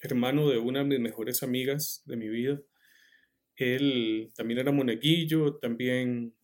hermano 0.00 0.48
de 0.48 0.58
una 0.58 0.80
de 0.80 0.86
mis 0.86 1.00
mejores 1.00 1.42
amigas 1.42 2.02
de 2.04 2.16
mi 2.16 2.28
vida, 2.28 2.60
él 3.56 4.32
también 4.34 4.60
era 4.60 4.72
moneguillo, 4.72 5.56
también 5.56 6.34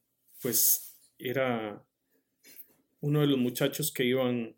pues 0.41 0.99
era 1.19 1.85
uno 3.01 3.21
de 3.21 3.27
los 3.27 3.39
muchachos 3.39 3.93
que 3.93 4.05
iban 4.05 4.57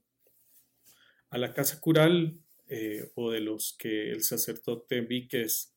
a 1.31 1.39
la 1.39 1.55
casa 1.55 1.81
cural 1.81 2.39
eh, 2.69 3.11
o 3.15 3.31
de 3.31 3.41
los 3.41 3.77
que 3.79 4.11
el 4.11 4.23
sacerdote 4.23 5.01
Víquez 5.01 5.75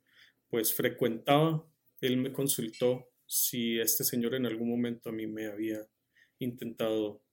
pues 0.49 0.73
frecuentaba, 0.73 1.67
él 2.01 2.17
me 2.17 2.31
consultó 2.31 3.09
si 3.25 3.79
este 3.79 4.03
señor 4.03 4.35
en 4.35 4.45
algún 4.45 4.69
momento 4.69 5.09
a 5.09 5.13
mí 5.13 5.27
me 5.27 5.47
había 5.47 5.79
intentado 6.39 7.23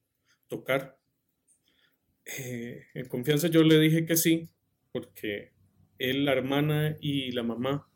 tocar. 0.48 0.98
Eh, 2.24 2.86
en 2.94 3.08
confianza 3.08 3.48
yo 3.48 3.62
le 3.62 3.78
dije 3.78 4.06
que 4.06 4.16
sí, 4.16 4.48
porque 4.92 5.52
él, 5.98 6.24
la 6.24 6.32
hermana 6.32 6.96
y 7.00 7.32
la 7.32 7.42
mamá 7.42 7.91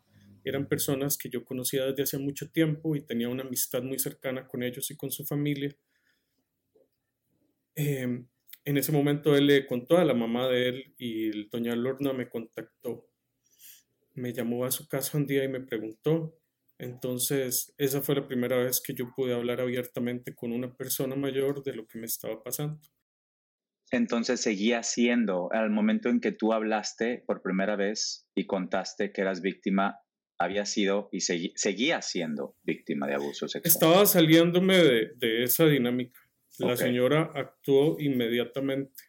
eran 0.49 0.69
personas 0.69 1.19
que 1.19 1.29
yo 1.29 1.45
conocía 1.45 1.87
desde 1.87 2.05
hace 2.05 2.19
mucho 2.19 2.51
tiempo 2.51 2.95
y 2.95 3.01
tenía 3.01 3.29
una 3.29 3.43
amistad 3.43 3.83
muy 3.83 3.99
cercana 3.99 4.47
con 4.47 4.63
ellos 4.63 4.91
y 4.91 4.97
con 4.97 5.11
su 5.11 5.25
familia. 5.25 5.77
Em, 7.75 8.27
en 8.65 8.77
ese 8.77 8.93
momento 8.93 9.37
él 9.37 9.47
le 9.47 9.67
contó 9.67 9.99
a 9.99 10.05
la 10.05 10.15
mamá 10.15 10.49
de 10.49 10.69
él 10.69 10.95
y 10.99 11.49
doña 11.49 11.75
Lorna 11.75 12.13
me 12.13 12.29
contactó. 12.29 13.09
Me 14.15 14.33
llamó 14.33 14.65
a 14.65 14.71
su 14.71 14.89
casa 14.89 15.19
un 15.19 15.27
día 15.27 15.45
y 15.45 15.49
me 15.49 15.61
preguntó. 15.61 16.39
Entonces, 16.79 17.75
esa 17.79 18.03
fue 18.03 18.17
la 18.17 18.27
primera 18.27 18.57
vez 18.59 18.81
que 18.81 18.95
yo 18.95 19.13
pude 19.15 19.35
hablar 19.35 19.61
abiertamente 19.61 20.35
con 20.35 20.53
una 20.53 20.75
persona 20.75 21.17
mayor 21.17 21.63
de 21.63 21.75
lo 21.75 21.87
que 21.87 21.99
me 21.99 22.07
estaba 22.07 22.43
pasando. 22.43 22.81
Entonces 23.93 24.41
seguía 24.41 24.83
siendo, 24.83 25.49
al 25.53 25.71
momento 25.71 26.09
en 26.09 26.21
que 26.21 26.33
tú 26.33 26.53
hablaste 26.53 27.23
por 27.27 27.43
primera 27.43 27.77
vez 27.77 28.27
y 28.35 28.47
contaste 28.47 29.13
que 29.13 29.21
eras 29.21 29.41
víctima, 29.41 30.01
había 30.39 30.67
sido 30.67 31.09
y 31.13 31.21
seguía 31.21 32.03
siendo 32.03 32.57
víctima 32.63 33.07
de 33.07 33.15
abuso 33.15 33.49
sexual. 33.49 33.73
Estaba 33.73 34.07
saliéndome 34.07 34.77
de, 34.77 35.43
esa 35.43 35.67
dinámica. 35.67 36.21
La 36.59 36.77
señora 36.77 37.33
actuó 37.35 37.97
inmediatamente. 38.01 39.05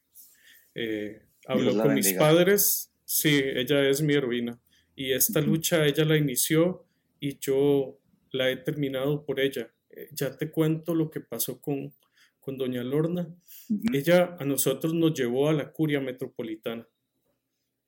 Eh, 0.75 1.21
habló 1.47 1.81
con 1.81 1.93
mis 1.93 2.13
padres. 2.13 2.93
Sí, 3.05 3.41
ella 3.43 3.87
es 3.89 4.01
mi 4.01 4.13
heroína. 4.13 4.59
Y 4.95 5.11
esta 5.11 5.41
lucha 5.41 5.85
ella 5.85 6.05
la 6.05 6.17
inició 6.17 6.85
y 7.19 7.37
yo 7.39 7.99
la 8.31 8.49
he 8.49 8.57
terminado 8.57 9.25
por 9.25 9.39
ella. 9.39 9.71
Eh, 9.89 10.09
ya 10.11 10.35
te 10.37 10.51
cuento 10.51 10.93
lo 10.93 11.09
que 11.09 11.21
pasó 11.21 11.61
con, 11.61 11.93
con 12.39 12.57
doña 12.57 12.83
Lorna. 12.83 13.27
Ella 13.93 14.35
a 14.39 14.45
nosotros 14.45 14.93
nos 14.93 15.13
llevó 15.13 15.49
a 15.49 15.53
la 15.53 15.71
curia 15.71 15.99
metropolitana. 15.99 16.87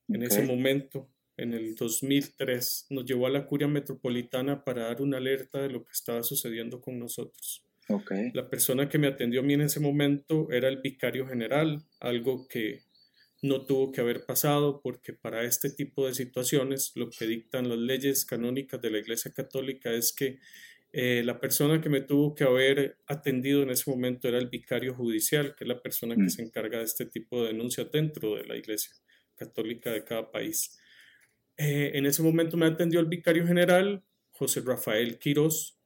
En 0.07 0.23
ese 0.23 0.41
momento, 0.41 1.09
en 1.41 1.53
el 1.53 1.75
2003, 1.75 2.87
nos 2.89 3.05
llevó 3.05 3.27
a 3.27 3.29
la 3.29 3.45
curia 3.45 3.67
metropolitana 3.67 4.63
para 4.63 4.83
dar 4.83 5.01
una 5.01 5.17
alerta 5.17 5.61
de 5.61 5.69
lo 5.69 5.83
que 5.85 5.91
estaba 5.91 6.23
sucediendo 6.23 6.81
con 6.81 6.99
nosotros. 6.99 7.63
La 8.33 8.49
persona 8.49 8.87
que 8.87 8.99
me 8.99 9.07
atendió 9.07 9.39
a 9.39 9.43
mí 9.43 9.53
en 9.53 9.61
ese 9.61 9.79
momento 9.79 10.51
era 10.51 10.67
el 10.67 10.77
vicario 10.77 11.25
general, 11.27 11.81
algo 11.99 12.47
que 12.47 12.81
no 13.41 13.65
tuvo 13.65 13.91
que 13.91 14.01
haber 14.01 14.25
pasado 14.25 14.81
porque 14.81 15.13
para 15.13 15.43
este 15.43 15.69
tipo 15.69 16.05
de 16.05 16.13
situaciones 16.13 16.91
lo 16.95 17.09
que 17.09 17.25
dictan 17.25 17.69
las 17.69 17.79
leyes 17.79 18.25
canónicas 18.25 18.81
de 18.81 18.91
la 18.91 18.99
Iglesia 18.99 19.31
Católica 19.31 19.91
es 19.91 20.13
que 20.13 20.39
eh, 20.91 21.21
la 21.23 21.39
persona 21.39 21.81
que 21.81 21.89
me 21.89 22.01
tuvo 22.01 22.35
que 22.35 22.43
haber 22.43 22.97
atendido 23.07 23.63
en 23.63 23.69
ese 23.69 23.89
momento 23.89 24.27
era 24.27 24.39
el 24.39 24.49
vicario 24.49 24.93
judicial, 24.93 25.55
que 25.55 25.63
es 25.63 25.67
la 25.67 25.81
persona 25.81 26.15
que 26.15 26.23
mm. 26.23 26.29
se 26.29 26.41
encarga 26.41 26.79
de 26.79 26.83
este 26.83 27.05
tipo 27.05 27.41
de 27.41 27.49
denuncias 27.49 27.91
dentro 27.91 28.35
de 28.35 28.45
la 28.45 28.57
Iglesia 28.57 28.91
Católica 29.35 29.91
de 29.91 30.03
cada 30.03 30.31
país. 30.31 30.79
Eh, 31.59 31.91
en 31.95 32.05
ese 32.05 32.23
momento 32.23 32.55
me 32.55 32.67
atendió 32.67 33.01
el 33.01 33.07
vicario 33.07 33.45
general, 33.45 34.01
José 34.31 34.61
Rafael 34.61 35.19
Quirós, 35.19 35.77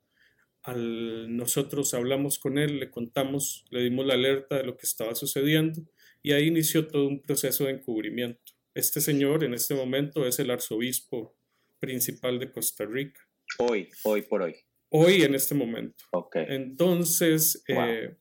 al, 0.62 1.36
nosotros 1.36 1.96
hablamos 1.96 2.38
con 2.38 2.60
él, 2.60 2.80
le 2.80 2.92
contamos, 2.92 3.66
le 3.72 3.82
dimos 3.82 4.06
la 4.06 4.14
alerta 4.14 4.58
de 4.58 4.66
lo 4.66 4.78
que 4.78 4.86
estaba 4.86 5.16
sucediendo 5.16 5.82
y 6.22 6.34
ahí 6.34 6.46
inició 6.46 6.88
todo 6.88 7.08
un 7.08 7.24
proceso 7.24 7.66
de 7.66 7.72
encubrimiento. 7.72 8.54
Este 8.76 9.02
señor 9.02 9.44
en 9.44 9.56
este 9.56 9.74
momento 9.74 10.28
es 10.28 10.38
el 10.38 10.52
arzobispo 10.52 11.36
principal 11.80 12.38
de 12.38 12.52
Costa 12.52 12.86
Rica. 12.86 13.28
Hoy, 13.58 13.90
hoy 14.04 14.22
por 14.22 14.44
hoy. 14.44 14.56
Hoy 14.90 15.24
en 15.24 15.34
este 15.34 15.56
momento. 15.56 16.06
Ok. 16.12 16.36
Entonces, 16.36 17.64
eh, 17.68 18.16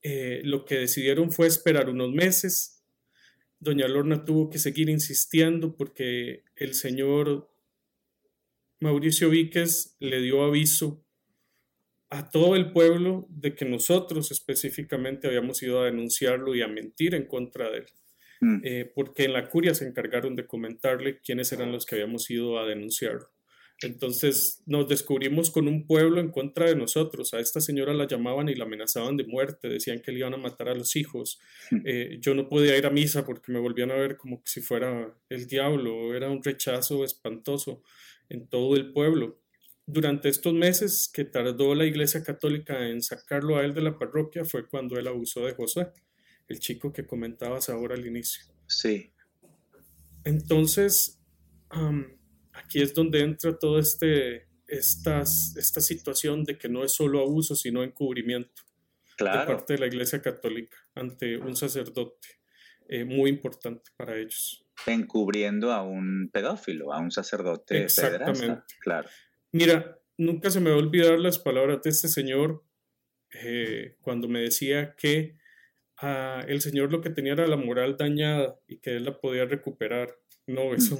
eh, 0.00 0.42
lo 0.44 0.64
que 0.64 0.76
decidieron 0.76 1.32
fue 1.32 1.48
esperar 1.48 1.88
unos 1.88 2.12
meses. 2.12 2.71
Doña 3.62 3.86
Lorna 3.86 4.24
tuvo 4.24 4.50
que 4.50 4.58
seguir 4.58 4.88
insistiendo 4.88 5.76
porque 5.76 6.42
el 6.56 6.74
señor 6.74 7.48
Mauricio 8.80 9.30
Víquez 9.30 9.96
le 10.00 10.20
dio 10.20 10.42
aviso 10.42 11.06
a 12.10 12.28
todo 12.28 12.56
el 12.56 12.72
pueblo 12.72 13.28
de 13.30 13.54
que 13.54 13.64
nosotros 13.64 14.32
específicamente 14.32 15.28
habíamos 15.28 15.62
ido 15.62 15.80
a 15.80 15.84
denunciarlo 15.84 16.56
y 16.56 16.62
a 16.62 16.66
mentir 16.66 17.14
en 17.14 17.26
contra 17.26 17.70
de 17.70 17.78
él. 17.78 17.86
Mm. 18.40 18.60
Eh, 18.64 18.92
porque 18.92 19.26
en 19.26 19.32
la 19.32 19.48
curia 19.48 19.74
se 19.74 19.86
encargaron 19.86 20.34
de 20.34 20.44
comentarle 20.44 21.20
quiénes 21.20 21.52
eran 21.52 21.70
los 21.70 21.86
que 21.86 21.94
habíamos 21.94 22.28
ido 22.30 22.58
a 22.58 22.66
denunciarlo. 22.66 23.30
Entonces 23.82 24.62
nos 24.66 24.88
descubrimos 24.88 25.50
con 25.50 25.68
un 25.68 25.86
pueblo 25.86 26.20
en 26.20 26.30
contra 26.30 26.66
de 26.66 26.76
nosotros. 26.76 27.34
A 27.34 27.40
esta 27.40 27.60
señora 27.60 27.92
la 27.92 28.06
llamaban 28.06 28.48
y 28.48 28.54
la 28.54 28.64
amenazaban 28.64 29.16
de 29.16 29.24
muerte, 29.24 29.68
decían 29.68 30.00
que 30.00 30.12
le 30.12 30.20
iban 30.20 30.34
a 30.34 30.38
matar 30.38 30.68
a 30.68 30.74
los 30.74 30.96
hijos. 30.96 31.40
Mm. 31.70 31.80
Eh, 31.84 32.18
yo 32.20 32.34
no 32.34 32.48
podía 32.48 32.76
ir 32.76 32.86
a 32.86 32.90
misa 32.90 33.24
porque 33.24 33.52
me 33.52 33.58
volvían 33.58 33.90
a 33.90 33.96
ver 33.96 34.16
como 34.16 34.42
si 34.44 34.60
fuera 34.60 35.14
el 35.28 35.46
diablo, 35.46 36.14
era 36.14 36.30
un 36.30 36.42
rechazo 36.42 37.04
espantoso 37.04 37.82
en 38.28 38.46
todo 38.46 38.76
el 38.76 38.92
pueblo. 38.92 39.38
Durante 39.84 40.28
estos 40.28 40.54
meses 40.54 41.10
que 41.12 41.24
tardó 41.24 41.74
la 41.74 41.84
Iglesia 41.84 42.22
Católica 42.22 42.88
en 42.88 43.02
sacarlo 43.02 43.56
a 43.56 43.64
él 43.64 43.74
de 43.74 43.82
la 43.82 43.98
parroquia 43.98 44.44
fue 44.44 44.66
cuando 44.66 44.98
él 44.98 45.08
abusó 45.08 45.44
de 45.44 45.54
José, 45.54 45.88
el 46.48 46.60
chico 46.60 46.92
que 46.92 47.06
comentabas 47.06 47.68
ahora 47.68 47.94
al 47.94 48.06
inicio. 48.06 48.44
Sí. 48.66 49.12
Entonces, 50.24 51.18
aquí 52.52 52.82
es 52.82 52.94
donde 52.94 53.20
entra 53.20 53.58
toda 53.58 53.80
este, 53.80 54.48
esta 54.66 55.24
situación 55.24 56.44
de 56.44 56.58
que 56.58 56.68
no 56.68 56.84
es 56.84 56.92
solo 56.92 57.20
abuso, 57.20 57.54
sino 57.54 57.82
encubrimiento 57.82 58.62
de 59.18 59.24
parte 59.24 59.74
de 59.74 59.78
la 59.78 59.86
Iglesia 59.86 60.20
Católica 60.20 60.76
ante 60.94 61.36
un 61.36 61.54
sacerdote 61.56 62.28
eh, 62.88 63.04
muy 63.04 63.30
importante 63.30 63.90
para 63.96 64.16
ellos 64.16 64.62
encubriendo 64.86 65.72
a 65.72 65.82
un 65.82 66.30
pedófilo, 66.32 66.92
a 66.92 66.98
un 66.98 67.10
sacerdote 67.10 67.84
Exactamente. 67.84 68.74
Claro. 68.80 69.08
Mira, 69.52 69.98
nunca 70.16 70.50
se 70.50 70.60
me 70.60 70.70
va 70.70 70.76
a 70.76 70.80
olvidar 70.80 71.18
las 71.18 71.38
palabras 71.38 71.82
de 71.82 71.90
este 71.90 72.08
señor 72.08 72.64
eh, 73.32 73.96
cuando 74.00 74.28
me 74.28 74.40
decía 74.40 74.94
que 74.96 75.36
ah, 75.98 76.44
el 76.48 76.60
señor 76.60 76.92
lo 76.92 77.00
que 77.00 77.10
tenía 77.10 77.32
era 77.32 77.46
la 77.46 77.56
moral 77.56 77.96
dañada 77.96 78.58
y 78.66 78.78
que 78.78 78.96
él 78.96 79.04
la 79.04 79.18
podía 79.18 79.44
recuperar. 79.44 80.16
No, 80.46 80.74
eso, 80.74 80.98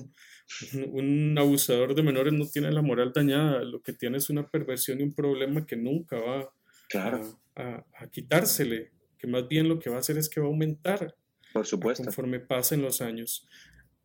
un 0.92 1.36
abusador 1.38 1.94
de 1.94 2.02
menores 2.02 2.32
no 2.32 2.46
tiene 2.46 2.70
la 2.70 2.82
moral 2.82 3.12
dañada, 3.14 3.64
lo 3.64 3.82
que 3.82 3.92
tiene 3.92 4.18
es 4.18 4.30
una 4.30 4.48
perversión 4.48 5.00
y 5.00 5.02
un 5.02 5.14
problema 5.14 5.66
que 5.66 5.76
nunca 5.76 6.16
va 6.18 6.52
a, 7.56 7.84
a 7.94 8.10
quitársele, 8.10 8.92
que 9.18 9.26
más 9.26 9.48
bien 9.48 9.68
lo 9.68 9.78
que 9.78 9.90
va 9.90 9.96
a 9.96 10.00
hacer 10.00 10.18
es 10.18 10.28
que 10.28 10.40
va 10.40 10.46
a 10.46 10.50
aumentar. 10.50 11.16
Por 11.52 11.66
supuesto. 11.66 12.04
Conforme 12.04 12.40
pasen 12.40 12.82
los 12.82 13.00
años. 13.00 13.46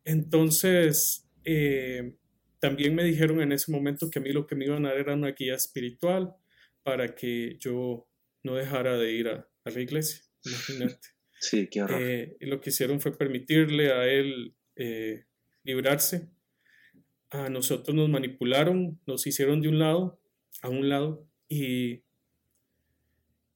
Entonces, 0.04 1.28
eh, 1.44 2.14
también 2.60 2.94
me 2.94 3.04
dijeron 3.04 3.40
en 3.40 3.52
ese 3.52 3.70
momento 3.70 4.10
que 4.10 4.18
a 4.18 4.22
mí 4.22 4.32
lo 4.32 4.46
que 4.46 4.54
me 4.54 4.66
iban 4.66 4.84
a 4.84 4.90
dar 4.90 4.98
era 4.98 5.14
una 5.14 5.32
guía 5.32 5.54
espiritual 5.54 6.34
para 6.82 7.14
que 7.14 7.56
yo 7.58 8.08
no 8.42 8.54
dejara 8.54 8.96
de 8.96 9.12
ir 9.12 9.28
a, 9.28 9.48
la 9.64 9.80
iglesia. 9.80 10.22
Imagínate. 10.44 11.08
Sí, 11.40 11.68
qué 11.70 11.82
horror. 11.82 12.02
Eh, 12.02 12.36
lo 12.40 12.60
que 12.60 12.70
hicieron 12.70 13.00
fue 13.00 13.16
permitirle 13.16 13.92
a 13.92 14.06
él 14.06 14.56
eh, 14.76 15.26
librarse. 15.68 16.30
a 17.30 17.50
nosotros 17.50 17.94
nos 17.94 18.08
manipularon, 18.08 18.98
nos 19.06 19.26
hicieron 19.26 19.60
de 19.60 19.68
un 19.68 19.78
lado 19.78 20.18
a 20.62 20.68
un 20.68 20.88
lado 20.88 21.28
y, 21.48 22.02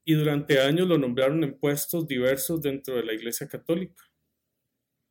y 0.05 0.15
durante 0.15 0.61
años 0.61 0.87
lo 0.89 0.99
nombraron 0.99 1.43
en 1.43 1.59
puestos 1.59 2.07
diversos 2.07 2.61
dentro 2.61 2.97
de 2.97 3.05
la 3.05 3.15
Iglesia 3.15 3.49
Católica. 3.49 4.05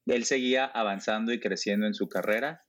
Él 0.06 0.26
seguía 0.26 0.66
avanzando 0.66 1.34
y 1.34 1.40
creciendo 1.40 1.86
en 1.86 1.94
su 1.94 2.08
carrera 2.08 2.64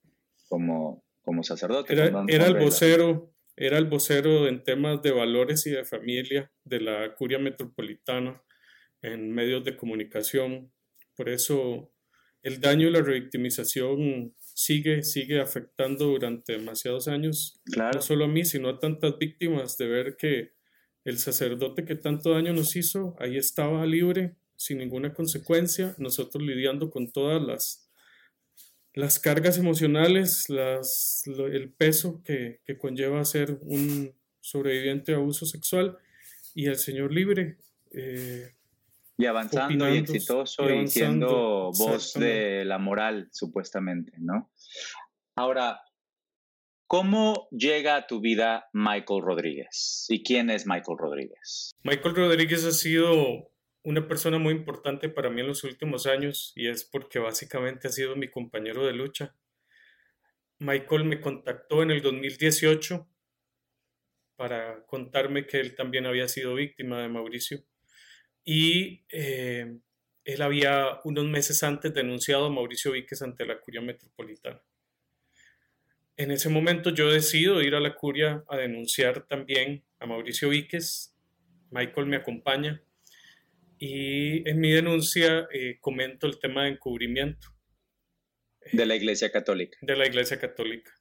como, 0.48 1.04
como 1.22 1.42
sacerdote. 1.42 1.92
Era, 1.92 2.24
era 2.28 2.46
el 2.46 2.56
vocero, 2.56 3.34
era 3.56 3.78
el 3.78 3.86
vocero 3.86 4.48
en 4.48 4.64
temas 4.64 5.02
de 5.02 5.12
valores 5.12 5.66
y 5.66 5.70
de 5.70 5.84
familia 5.84 6.50
de 6.64 6.80
la 6.80 7.14
curia 7.14 7.38
metropolitana 7.38 8.42
en 9.02 9.32
medios 9.32 9.64
de 9.64 9.76
comunicación. 9.76 10.72
Por 11.16 11.28
eso 11.28 11.91
el 12.42 12.60
daño 12.60 12.88
y 12.88 12.90
la 12.90 13.00
revictimización 13.00 14.34
sigue, 14.38 15.02
sigue 15.02 15.40
afectando 15.40 16.06
durante 16.06 16.52
demasiados 16.52 17.08
años, 17.08 17.60
no 17.76 18.02
solo 18.02 18.24
a 18.24 18.28
mí, 18.28 18.44
sino 18.44 18.68
a 18.68 18.80
tantas 18.80 19.18
víctimas 19.18 19.76
de 19.78 19.86
ver 19.86 20.16
que 20.16 20.52
el 21.04 21.18
sacerdote 21.18 21.84
que 21.84 21.96
tanto 21.96 22.30
daño 22.30 22.52
nos 22.52 22.76
hizo, 22.76 23.16
ahí 23.18 23.36
estaba 23.36 23.84
libre, 23.86 24.36
sin 24.56 24.78
ninguna 24.78 25.12
consecuencia, 25.12 25.94
nosotros 25.98 26.42
lidiando 26.42 26.90
con 26.90 27.10
todas 27.10 27.42
las, 27.42 27.88
las 28.94 29.18
cargas 29.18 29.58
emocionales, 29.58 30.48
las, 30.48 31.24
el 31.26 31.72
peso 31.72 32.22
que, 32.24 32.60
que 32.64 32.78
conlleva 32.78 33.24
ser 33.24 33.58
un 33.62 34.14
sobreviviente 34.40 35.12
de 35.12 35.18
abuso 35.18 35.46
sexual 35.46 35.98
y 36.54 36.66
el 36.66 36.76
Señor 36.76 37.12
libre. 37.12 37.56
Eh, 37.92 38.52
y 39.16 39.26
avanzando 39.26 39.88
y 39.92 39.98
exitoso 39.98 40.68
y, 40.70 40.86
siendo 40.88 41.70
voz 41.72 42.14
de 42.14 42.64
la 42.64 42.78
moral, 42.78 43.28
supuestamente, 43.32 44.12
¿no? 44.18 44.50
Ahora, 45.36 45.80
¿cómo 46.86 47.48
llega 47.50 47.96
a 47.96 48.06
tu 48.06 48.20
vida 48.20 48.68
Michael 48.72 49.22
Rodríguez? 49.22 50.06
¿Y 50.08 50.22
quién 50.22 50.50
es 50.50 50.66
Michael 50.66 50.98
Rodríguez? 50.98 51.72
Michael 51.84 52.14
Rodríguez 52.14 52.64
ha 52.64 52.72
sido 52.72 53.50
una 53.84 54.06
persona 54.06 54.38
muy 54.38 54.54
importante 54.54 55.08
para 55.08 55.30
mí 55.30 55.40
en 55.40 55.48
los 55.48 55.64
últimos 55.64 56.06
años 56.06 56.52
y 56.54 56.68
es 56.68 56.84
porque 56.84 57.18
básicamente 57.18 57.88
ha 57.88 57.92
sido 57.92 58.16
mi 58.16 58.28
compañero 58.28 58.86
de 58.86 58.92
lucha. 58.92 59.36
Michael 60.58 61.04
me 61.04 61.20
contactó 61.20 61.82
en 61.82 61.90
el 61.90 62.02
2018 62.02 63.08
para 64.36 64.84
contarme 64.86 65.46
que 65.46 65.60
él 65.60 65.74
también 65.74 66.06
había 66.06 66.28
sido 66.28 66.54
víctima 66.54 67.00
de 67.00 67.08
Mauricio 67.08 67.64
y 68.44 69.04
eh, 69.10 69.78
él 70.24 70.42
había 70.42 71.00
unos 71.04 71.24
meses 71.24 71.62
antes 71.62 71.92
denunciado 71.94 72.46
a 72.46 72.50
Mauricio 72.50 72.92
Víquez 72.92 73.22
ante 73.22 73.46
la 73.46 73.60
Curia 73.60 73.80
Metropolitana. 73.80 74.62
En 76.16 76.30
ese 76.30 76.48
momento 76.48 76.90
yo 76.90 77.10
decido 77.10 77.62
ir 77.62 77.74
a 77.74 77.80
la 77.80 77.94
Curia 77.94 78.44
a 78.48 78.56
denunciar 78.56 79.26
también 79.26 79.84
a 79.98 80.06
Mauricio 80.06 80.50
Víquez. 80.50 81.16
Michael 81.70 82.06
me 82.06 82.16
acompaña 82.16 82.82
y 83.78 84.48
en 84.48 84.60
mi 84.60 84.70
denuncia 84.70 85.48
eh, 85.52 85.78
comento 85.80 86.26
el 86.26 86.38
tema 86.38 86.64
de 86.64 86.70
encubrimiento. 86.70 87.48
De 88.72 88.86
la 88.86 88.94
Iglesia 88.94 89.32
Católica. 89.32 89.78
De 89.80 89.96
la 89.96 90.06
Iglesia 90.06 90.38
Católica 90.38 90.92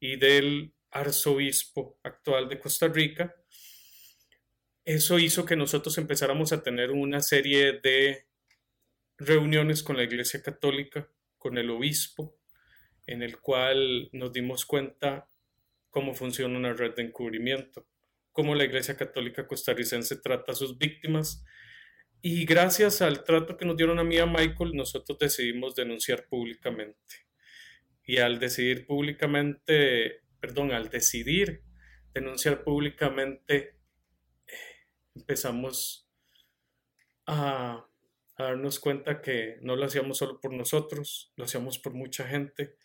y 0.00 0.16
del 0.16 0.72
arzobispo 0.90 1.98
actual 2.02 2.48
de 2.48 2.58
Costa 2.58 2.88
Rica, 2.88 3.34
eso 4.88 5.18
hizo 5.18 5.44
que 5.44 5.54
nosotros 5.54 5.98
empezáramos 5.98 6.50
a 6.54 6.62
tener 6.62 6.92
una 6.92 7.20
serie 7.20 7.78
de 7.78 8.24
reuniones 9.18 9.82
con 9.82 9.98
la 9.98 10.04
Iglesia 10.04 10.42
Católica, 10.42 11.10
con 11.36 11.58
el 11.58 11.68
obispo, 11.68 12.38
en 13.06 13.22
el 13.22 13.38
cual 13.38 14.08
nos 14.12 14.32
dimos 14.32 14.64
cuenta 14.64 15.28
cómo 15.90 16.14
funciona 16.14 16.56
una 16.56 16.72
red 16.72 16.94
de 16.94 17.02
encubrimiento, 17.02 17.86
cómo 18.32 18.54
la 18.54 18.64
Iglesia 18.64 18.96
Católica 18.96 19.46
costarricense 19.46 20.16
trata 20.22 20.52
a 20.52 20.54
sus 20.54 20.78
víctimas. 20.78 21.44
Y 22.22 22.46
gracias 22.46 23.02
al 23.02 23.24
trato 23.24 23.58
que 23.58 23.66
nos 23.66 23.76
dieron 23.76 23.98
a 23.98 24.04
mí 24.04 24.14
y 24.14 24.20
a 24.20 24.26
Michael, 24.26 24.72
nosotros 24.72 25.18
decidimos 25.18 25.74
denunciar 25.74 26.28
públicamente. 26.28 27.26
Y 28.04 28.16
al 28.16 28.38
decidir 28.38 28.86
públicamente, 28.86 30.22
perdón, 30.40 30.72
al 30.72 30.88
decidir 30.88 31.62
denunciar 32.14 32.64
públicamente 32.64 33.77
empezamos 35.18 36.08
a, 37.26 37.84
darnos 38.38 38.78
cuenta 38.78 39.20
que 39.20 39.58
no 39.62 39.74
lo 39.74 39.84
hacíamos 39.84 40.18
solo 40.18 40.40
por 40.40 40.52
nosotros, 40.52 41.32
lo 41.34 41.44
hacíamos 41.44 41.80
por 41.80 41.92
mucha 41.92 42.26
gente. 42.26 42.76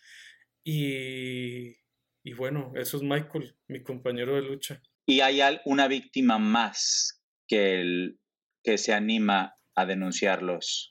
Y, 0.64 1.76
y 2.24 2.32
bueno, 2.36 2.72
eso 2.74 2.96
es 2.96 3.04
Michael, 3.04 3.56
mi 3.68 3.82
compañero 3.82 4.34
de 4.34 4.42
lucha. 4.42 4.82
¿Y 5.06 5.20
hay 5.20 5.40
una 5.64 5.86
víctima 5.86 6.38
más 6.38 7.22
que, 7.46 7.80
el, 7.80 8.18
que 8.64 8.78
se 8.78 8.92
anima 8.92 9.56
a 9.76 9.86
denunciarlos? 9.86 10.90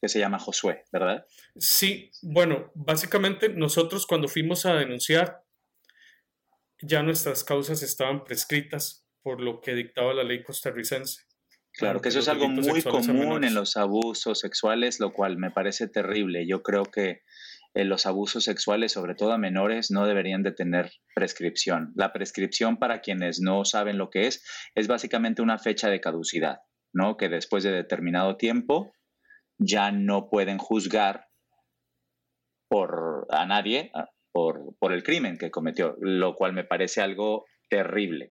que 0.00 0.08
se 0.10 0.18
llama 0.18 0.38
Josué, 0.38 0.84
¿verdad? 0.92 1.26
Sí, 1.56 2.10
bueno, 2.20 2.70
básicamente 2.74 3.48
nosotros 3.48 4.06
cuando 4.06 4.28
fuimos 4.28 4.66
a 4.66 4.74
denunciar, 4.74 5.42
ya 6.82 7.02
nuestras 7.02 7.42
causas 7.42 7.82
estaban 7.82 8.22
prescritas 8.22 9.03
por 9.24 9.40
lo 9.40 9.60
que 9.60 9.74
dictaba 9.74 10.14
la 10.14 10.22
ley 10.22 10.44
costarricense. 10.44 11.22
Claro, 11.72 12.00
que 12.00 12.10
eso 12.10 12.20
es 12.20 12.28
algo 12.28 12.46
muy 12.46 12.82
común 12.82 13.42
en 13.42 13.54
los 13.54 13.76
abusos 13.76 14.38
sexuales, 14.38 15.00
lo 15.00 15.12
cual 15.12 15.38
me 15.38 15.50
parece 15.50 15.88
terrible. 15.88 16.46
Yo 16.46 16.62
creo 16.62 16.84
que 16.84 17.22
eh, 17.72 17.84
los 17.84 18.06
abusos 18.06 18.44
sexuales, 18.44 18.92
sobre 18.92 19.16
todo 19.16 19.32
a 19.32 19.38
menores, 19.38 19.90
no 19.90 20.06
deberían 20.06 20.44
de 20.44 20.52
tener 20.52 20.92
prescripción. 21.16 21.92
La 21.96 22.12
prescripción, 22.12 22.76
para 22.76 23.00
quienes 23.00 23.40
no 23.40 23.64
saben 23.64 23.98
lo 23.98 24.10
que 24.10 24.28
es, 24.28 24.44
es 24.76 24.86
básicamente 24.86 25.42
una 25.42 25.58
fecha 25.58 25.88
de 25.88 26.00
caducidad, 26.00 26.58
¿no? 26.92 27.16
Que 27.16 27.28
después 27.28 27.64
de 27.64 27.72
determinado 27.72 28.36
tiempo 28.36 28.92
ya 29.58 29.90
no 29.90 30.28
pueden 30.28 30.58
juzgar 30.58 31.26
por, 32.68 33.26
a 33.30 33.46
nadie 33.46 33.90
por, 34.32 34.76
por 34.78 34.92
el 34.92 35.02
crimen 35.02 35.38
que 35.38 35.50
cometió, 35.50 35.96
lo 35.98 36.34
cual 36.34 36.52
me 36.52 36.64
parece 36.64 37.00
algo 37.00 37.46
terrible. 37.68 38.33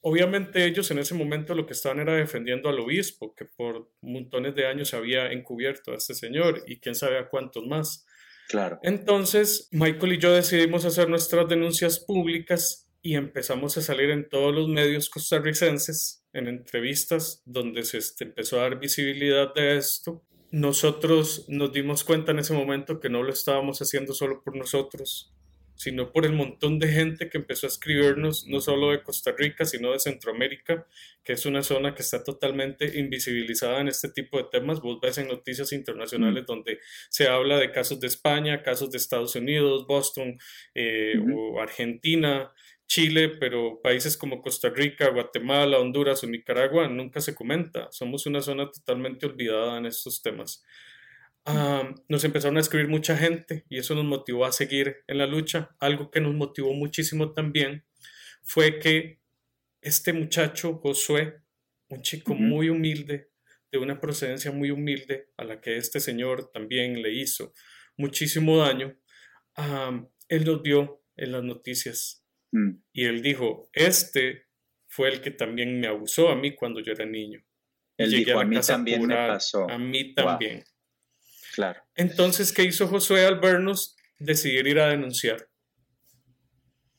Obviamente 0.00 0.64
ellos 0.64 0.90
en 0.90 0.98
ese 0.98 1.14
momento 1.14 1.54
lo 1.54 1.66
que 1.66 1.72
estaban 1.72 1.98
era 2.00 2.14
defendiendo 2.14 2.68
al 2.68 2.78
obispo, 2.78 3.34
que 3.34 3.44
por 3.44 3.90
montones 4.00 4.54
de 4.54 4.66
años 4.66 4.94
había 4.94 5.32
encubierto 5.32 5.92
a 5.92 5.96
este 5.96 6.14
señor 6.14 6.62
y 6.66 6.78
quién 6.78 6.94
sabe 6.94 7.18
a 7.18 7.28
cuántos 7.28 7.66
más. 7.66 8.06
Claro. 8.48 8.78
Entonces, 8.82 9.68
Michael 9.72 10.14
y 10.14 10.18
yo 10.18 10.32
decidimos 10.32 10.84
hacer 10.84 11.08
nuestras 11.08 11.48
denuncias 11.48 11.98
públicas 11.98 12.88
y 13.02 13.14
empezamos 13.14 13.76
a 13.76 13.82
salir 13.82 14.10
en 14.10 14.28
todos 14.28 14.54
los 14.54 14.68
medios 14.68 15.10
costarricenses, 15.10 16.24
en 16.32 16.48
entrevistas 16.48 17.42
donde 17.44 17.82
se 17.82 17.98
este, 17.98 18.24
empezó 18.24 18.58
a 18.58 18.62
dar 18.62 18.78
visibilidad 18.78 19.52
de 19.54 19.76
esto. 19.76 20.24
Nosotros 20.50 21.44
nos 21.48 21.72
dimos 21.72 22.04
cuenta 22.04 22.32
en 22.32 22.38
ese 22.38 22.54
momento 22.54 23.00
que 23.00 23.10
no 23.10 23.22
lo 23.22 23.32
estábamos 23.32 23.80
haciendo 23.82 24.14
solo 24.14 24.42
por 24.42 24.56
nosotros, 24.56 25.32
sino 25.78 26.10
por 26.12 26.26
el 26.26 26.32
montón 26.32 26.80
de 26.80 26.88
gente 26.88 27.30
que 27.30 27.38
empezó 27.38 27.66
a 27.66 27.70
escribirnos, 27.70 28.48
no 28.48 28.60
solo 28.60 28.90
de 28.90 29.00
Costa 29.04 29.32
Rica, 29.38 29.64
sino 29.64 29.92
de 29.92 30.00
Centroamérica, 30.00 30.88
que 31.22 31.34
es 31.34 31.46
una 31.46 31.62
zona 31.62 31.94
que 31.94 32.02
está 32.02 32.24
totalmente 32.24 32.98
invisibilizada 32.98 33.80
en 33.80 33.86
este 33.86 34.08
tipo 34.08 34.38
de 34.38 34.48
temas. 34.50 34.80
Vos 34.80 34.98
ves 35.00 35.18
en 35.18 35.28
noticias 35.28 35.72
internacionales 35.72 36.42
mm. 36.42 36.46
donde 36.46 36.80
se 37.08 37.28
habla 37.28 37.58
de 37.58 37.70
casos 37.70 38.00
de 38.00 38.08
España, 38.08 38.64
casos 38.64 38.90
de 38.90 38.98
Estados 38.98 39.36
Unidos, 39.36 39.86
Boston 39.86 40.36
eh, 40.74 41.14
o 41.32 41.60
Argentina, 41.60 42.52
Chile, 42.88 43.28
pero 43.28 43.80
países 43.80 44.16
como 44.16 44.42
Costa 44.42 44.70
Rica, 44.70 45.10
Guatemala, 45.10 45.78
Honduras 45.78 46.24
o 46.24 46.26
Nicaragua 46.26 46.88
nunca 46.88 47.20
se 47.20 47.36
comenta. 47.36 47.86
Somos 47.92 48.26
una 48.26 48.40
zona 48.40 48.68
totalmente 48.68 49.26
olvidada 49.26 49.78
en 49.78 49.86
estos 49.86 50.22
temas 50.22 50.64
nos 52.08 52.24
empezaron 52.24 52.56
a 52.56 52.60
escribir 52.60 52.88
mucha 52.88 53.16
gente 53.16 53.64
y 53.68 53.78
eso 53.78 53.94
nos 53.94 54.04
motivó 54.04 54.44
a 54.44 54.52
seguir 54.52 54.98
en 55.06 55.18
la 55.18 55.26
lucha. 55.26 55.76
Algo 55.80 56.10
que 56.10 56.20
nos 56.20 56.34
motivó 56.34 56.74
muchísimo 56.74 57.32
también 57.32 57.84
fue 58.42 58.78
que 58.78 59.20
este 59.80 60.12
muchacho, 60.12 60.80
Josué, 60.82 61.42
un 61.88 62.02
chico 62.02 62.34
muy 62.34 62.68
humilde, 62.68 63.30
de 63.70 63.78
una 63.78 64.00
procedencia 64.00 64.50
muy 64.50 64.70
humilde, 64.70 65.28
a 65.36 65.44
la 65.44 65.60
que 65.60 65.76
este 65.76 66.00
señor 66.00 66.50
también 66.50 67.02
le 67.02 67.12
hizo 67.12 67.52
muchísimo 67.96 68.58
daño, 68.58 68.98
él 70.28 70.44
nos 70.44 70.62
vio 70.62 71.02
en 71.16 71.32
las 71.32 71.42
noticias 71.42 72.24
mm. 72.52 72.70
y 72.92 73.04
él 73.04 73.22
dijo, 73.22 73.68
este 73.72 74.46
fue 74.86 75.08
el 75.08 75.20
que 75.20 75.30
también 75.30 75.80
me 75.80 75.86
abusó 75.86 76.28
a 76.28 76.36
mí 76.36 76.54
cuando 76.54 76.80
yo 76.80 76.92
era 76.92 77.04
niño. 77.04 77.44
Él 77.98 78.10
dijo, 78.10 78.38
a, 78.38 78.44
mí 78.44 78.58
también 78.60 79.06
me 79.06 79.14
pasó. 79.14 79.68
A 79.68 79.76
mí 79.76 80.14
también. 80.14 80.62
Claro. 81.58 81.82
Entonces, 81.96 82.52
¿qué 82.52 82.62
hizo 82.62 82.86
Josué 82.86 83.26
al 83.26 83.40
vernos? 83.40 83.96
Decidir 84.20 84.68
ir 84.68 84.78
a 84.78 84.90
denunciar. 84.90 85.48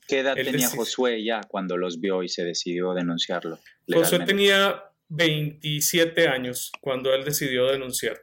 ¿Qué 0.06 0.20
edad 0.20 0.36
tenía 0.36 0.68
Josué 0.68 1.24
ya 1.24 1.40
cuando 1.48 1.78
los 1.78 2.02
vio 2.02 2.24
y 2.24 2.28
se 2.28 2.44
decidió 2.44 2.94
denunciarlo? 2.94 3.58
Josué 3.88 4.20
tenía 4.26 4.84
27 5.08 6.28
años 6.28 6.74
cuando 6.82 7.14
él 7.14 7.24
decidió 7.24 7.68
denunciar. 7.68 8.20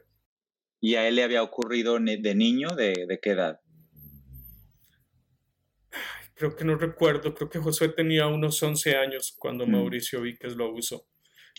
¿Y 0.79 0.93
a 0.93 1.07
él 1.07 1.15
le 1.15 1.23
había 1.23 1.41
ocurrido 1.41 1.97
de 1.97 2.35
niño? 2.35 2.75
¿De, 2.75 3.17
qué 3.19 3.31
edad? 3.31 3.59
creo 6.35 6.55
que 6.55 6.65
no 6.65 6.75
recuerdo, 6.75 7.33
creo 7.33 7.49
que 7.49 7.57
Josué 7.57 7.89
tenía 7.89 8.27
unos 8.27 8.61
11 8.61 8.95
años 8.95 9.35
cuando 9.39 9.65
Mm. 9.65 9.71
Mauricio 9.71 10.21
Víquez 10.21 10.55
lo 10.55 10.65
abusó. 10.65 11.07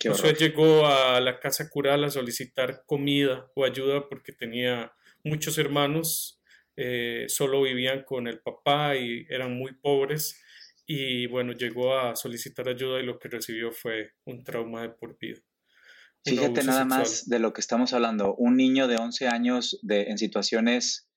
Josué 0.02 0.34
llegó 0.34 0.86
a 0.86 1.20
la 1.20 1.40
casa 1.40 1.68
cural 1.68 2.04
a 2.04 2.10
solicitar 2.10 2.84
comida 2.86 3.50
o 3.54 3.64
ayuda 3.64 4.08
porque 4.08 4.32
tenía 4.32 4.92
muchos 5.24 5.58
hermanos, 5.58 6.40
eh, 6.76 7.24
solo 7.28 7.62
vivían 7.62 8.04
con 8.04 8.28
el 8.28 8.40
papá 8.40 8.96
y 8.96 9.26
eran 9.28 9.56
muy 9.56 9.72
pobres. 9.72 10.40
Y 10.86 11.26
bueno, 11.26 11.52
llegó 11.52 11.98
a 11.98 12.16
solicitar 12.16 12.68
ayuda 12.68 13.00
y 13.00 13.04
lo 13.04 13.18
que 13.18 13.28
recibió 13.28 13.72
fue 13.72 14.12
un 14.24 14.44
trauma 14.44 14.82
de 14.82 14.90
por 14.90 15.18
vida. 15.18 15.40
Fíjate 16.24 16.64
nada 16.64 16.82
sexual. 16.82 16.86
más 16.88 17.28
de 17.28 17.38
lo 17.38 17.52
que 17.52 17.60
estamos 17.60 17.92
hablando. 17.92 18.34
Un 18.36 18.56
niño 18.56 18.86
de 18.86 18.96
11 18.96 19.28
años 19.28 19.78
de, 19.82 20.04
en 20.04 20.18
situaciones 20.18 21.08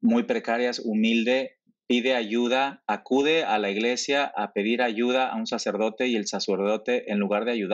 muy 0.00 0.24
precarias, 0.24 0.80
humilde, 0.84 1.58
pide 1.86 2.14
ayuda, 2.14 2.82
acude 2.86 3.44
a 3.44 3.58
la 3.58 3.70
iglesia 3.70 4.24
a 4.36 4.52
pedir 4.52 4.82
ayuda 4.82 5.28
a 5.28 5.36
un 5.36 5.46
sacerdote 5.46 6.06
y 6.06 6.16
el 6.16 6.26
sacerdote, 6.26 7.10
en 7.10 7.18
lugar 7.18 7.44
de 7.44 7.52
ayudar, 7.52 7.73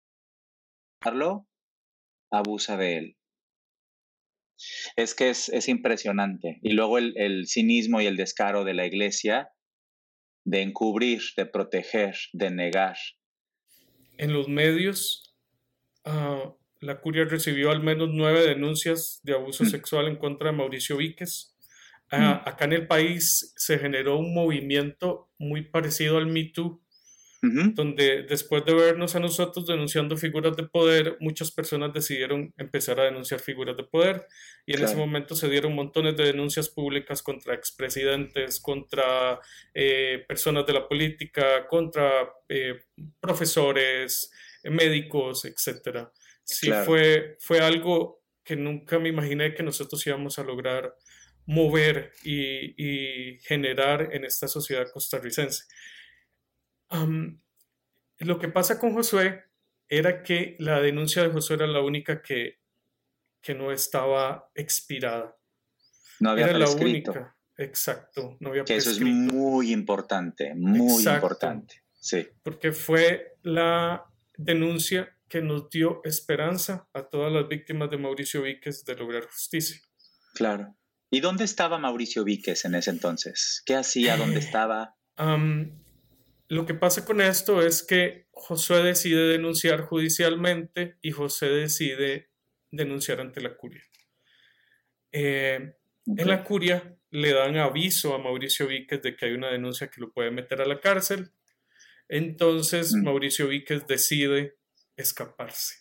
Ayudarlo, 1.01 1.47
abusa 2.31 2.77
de 2.77 2.97
él. 2.97 3.17
Es 4.95 5.15
que 5.15 5.29
es, 5.29 5.49
es 5.49 5.67
impresionante. 5.67 6.59
Y 6.61 6.73
luego 6.73 6.97
el, 6.97 7.13
el 7.17 7.47
cinismo 7.47 7.99
y 8.01 8.05
el 8.05 8.17
descaro 8.17 8.63
de 8.63 8.73
la 8.75 8.85
iglesia 8.85 9.49
de 10.43 10.61
encubrir, 10.61 11.21
de 11.35 11.45
proteger, 11.45 12.15
de 12.33 12.51
negar. 12.51 12.97
En 14.17 14.33
los 14.33 14.47
medios, 14.47 15.35
ah, 16.05 16.53
la 16.79 17.01
curia 17.01 17.25
recibió 17.25 17.71
al 17.71 17.81
menos 17.81 18.09
nueve 18.11 18.41
denuncias 18.45 19.19
de 19.23 19.33
abuso 19.33 19.63
Mm. 19.63 19.67
sexual 19.67 20.07
en 20.07 20.17
contra 20.17 20.51
de 20.51 20.57
Mauricio 20.57 20.97
Víquez. 20.97 21.55
Ah, 22.11 22.43
acá 22.45 22.65
en 22.65 22.73
el 22.73 22.87
país 22.87 23.53
se 23.55 23.79
generó 23.79 24.19
un 24.19 24.33
movimiento 24.33 25.31
muy 25.39 25.61
parecido 25.63 26.17
al 26.17 26.27
Me 26.27 26.43
Too, 26.43 26.83
Ujú. 27.43 27.73
donde 27.73 28.23
después 28.23 28.65
de 28.65 28.73
vernos 28.73 29.15
a 29.15 29.19
nosotros 29.19 29.65
denunciando 29.65 30.17
figuras 30.17 30.55
de 30.57 30.63
poder, 30.67 31.17
muchas 31.21 31.51
personas 31.51 31.93
decidieron 31.93 32.53
empezar 32.57 32.99
a 32.99 33.05
denunciar 33.05 33.39
figuras 33.39 33.77
de 33.77 33.83
poder 33.85 34.27
y 34.65 34.75
en 34.75 34.83
ese 34.83 34.95
Claro. 34.95 34.97
momento 34.97 35.35
se 35.35 35.49
dieron 35.49 35.73
montones 35.73 36.17
de 36.17 36.25
denuncias 36.25 36.69
públicas 36.69 37.23
contra 37.23 37.53
expresidentes, 37.55 38.59
contra 38.61 39.39
eh, 39.73 40.23
personas 40.27 40.65
de 40.67 40.73
la 40.73 40.87
política, 40.87 41.65
contra 41.67 42.29
eh, 42.49 42.81
profesores, 43.19 44.31
médicos, 44.63 45.45
etcétera. 45.45 46.11
Sí 46.43 46.67
Claro. 46.67 46.85
fue, 46.85 47.37
fue 47.39 47.59
algo 47.59 48.23
que 48.43 48.55
nunca 48.55 48.99
me 48.99 49.09
imaginé 49.09 49.53
que 49.53 49.63
nosotros 49.63 50.05
íbamos 50.05 50.37
a 50.39 50.43
lograr 50.43 50.95
mover 51.45 52.11
y, 52.23 52.73
y 53.33 53.39
generar 53.39 54.09
en 54.13 54.25
esta 54.25 54.47
sociedad 54.47 54.87
costarricense. 54.91 55.63
Lo 58.19 58.39
que 58.39 58.47
pasa 58.49 58.79
con 58.79 58.93
Josué 58.93 59.43
era 59.87 60.23
que 60.23 60.55
la 60.59 60.79
denuncia 60.79 61.23
de 61.23 61.29
Josué 61.29 61.55
era 61.57 61.67
la 61.67 61.81
única 61.81 62.21
que, 62.21 62.59
que 63.41 63.55
no 63.55 63.71
estaba 63.71 64.49
expirada. 64.55 65.37
No 66.19 66.29
había 66.31 66.45
Era 66.49 66.59
la 66.59 66.69
única. 66.69 67.35
Exacto, 67.57 68.37
no 68.39 68.49
había 68.49 68.63
Que 68.63 68.75
eso 68.75 68.91
es 68.91 69.01
muy 69.01 69.71
importante, 69.71 70.53
muy 70.55 70.97
Exacto. 70.99 71.15
importante. 71.17 71.83
Sí, 71.99 72.27
Porque 72.43 72.71
fue 72.71 73.35
la 73.43 74.05
denuncia 74.37 75.15
que 75.27 75.41
nos 75.41 75.69
dio 75.69 76.01
esperanza 76.03 76.89
a 76.93 77.03
todas 77.03 77.31
las 77.31 77.47
víctimas 77.47 77.89
de 77.91 77.97
Mauricio 77.97 78.41
Víquez 78.41 78.83
de 78.85 78.95
lograr 78.95 79.25
justicia. 79.25 79.79
claro. 80.35 80.75
¿Y 81.13 81.19
dónde 81.19 81.43
estaba 81.43 81.77
Mauricio 81.77 82.23
Víquez 82.23 82.63
en 82.63 82.73
ese 82.75 82.89
entonces? 82.89 83.61
¿Qué 83.65 83.75
hacía? 83.75 84.15
¿Dónde 84.15 84.37
Eh, 84.37 84.39
estaba? 84.39 84.95
Lo 86.51 86.65
que 86.65 86.73
pasa 86.73 87.05
con 87.05 87.21
esto 87.21 87.61
es 87.65 87.81
que 87.81 88.27
Josué 88.31 88.83
decide 88.83 89.29
denunciar 89.29 89.81
judicialmente 89.83 90.97
y 91.01 91.11
José 91.11 91.45
decide 91.47 92.29
denunciar 92.71 93.21
ante 93.21 93.39
la 93.39 93.55
curia. 93.55 93.81
Eh, 95.13 95.75
En 96.05 96.27
la 96.27 96.43
curia 96.43 96.97
le 97.09 97.31
dan 97.33 97.55
aviso 97.57 98.13
a 98.13 98.17
Mauricio 98.17 98.67
Víquez 98.67 99.01
de 99.01 99.15
que 99.15 99.27
hay 99.27 99.31
una 99.33 99.49
denuncia 99.49 99.87
que 99.89 100.01
lo 100.01 100.11
puede 100.11 100.29
meter 100.31 100.59
a 100.61 100.65
la 100.65 100.81
cárcel. 100.81 101.31
Entonces. 102.09 102.93
Mauricio 102.93 103.47
Víquez 103.47 103.87
decide 103.87 104.57
escaparse. 104.97 105.75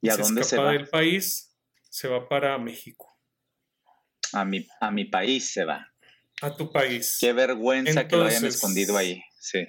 ¿Y 0.00 0.08
a 0.08 0.12
se 0.14 0.22
dónde 0.22 0.44
se 0.44 0.54
escapa 0.56 0.62
va? 0.68 0.72
del 0.72 0.88
país, 0.88 1.54
se 1.90 2.08
va 2.08 2.26
para 2.26 2.56
México, 2.56 3.06
A 4.32 4.44
mi, 4.46 4.66
a 4.80 4.90
mi 4.90 5.04
país 5.04 5.50
se 5.52 5.64
va. 5.64 5.92
a 6.40 6.56
tu 6.56 6.72
país. 6.72 7.18
Qué 7.20 7.32
vergüenza 7.34 8.08
que 8.08 8.16
lo 8.16 8.24
hayan 8.24 8.46
escondido 8.46 8.96
ahí. 8.96 9.22
Sí, 9.50 9.66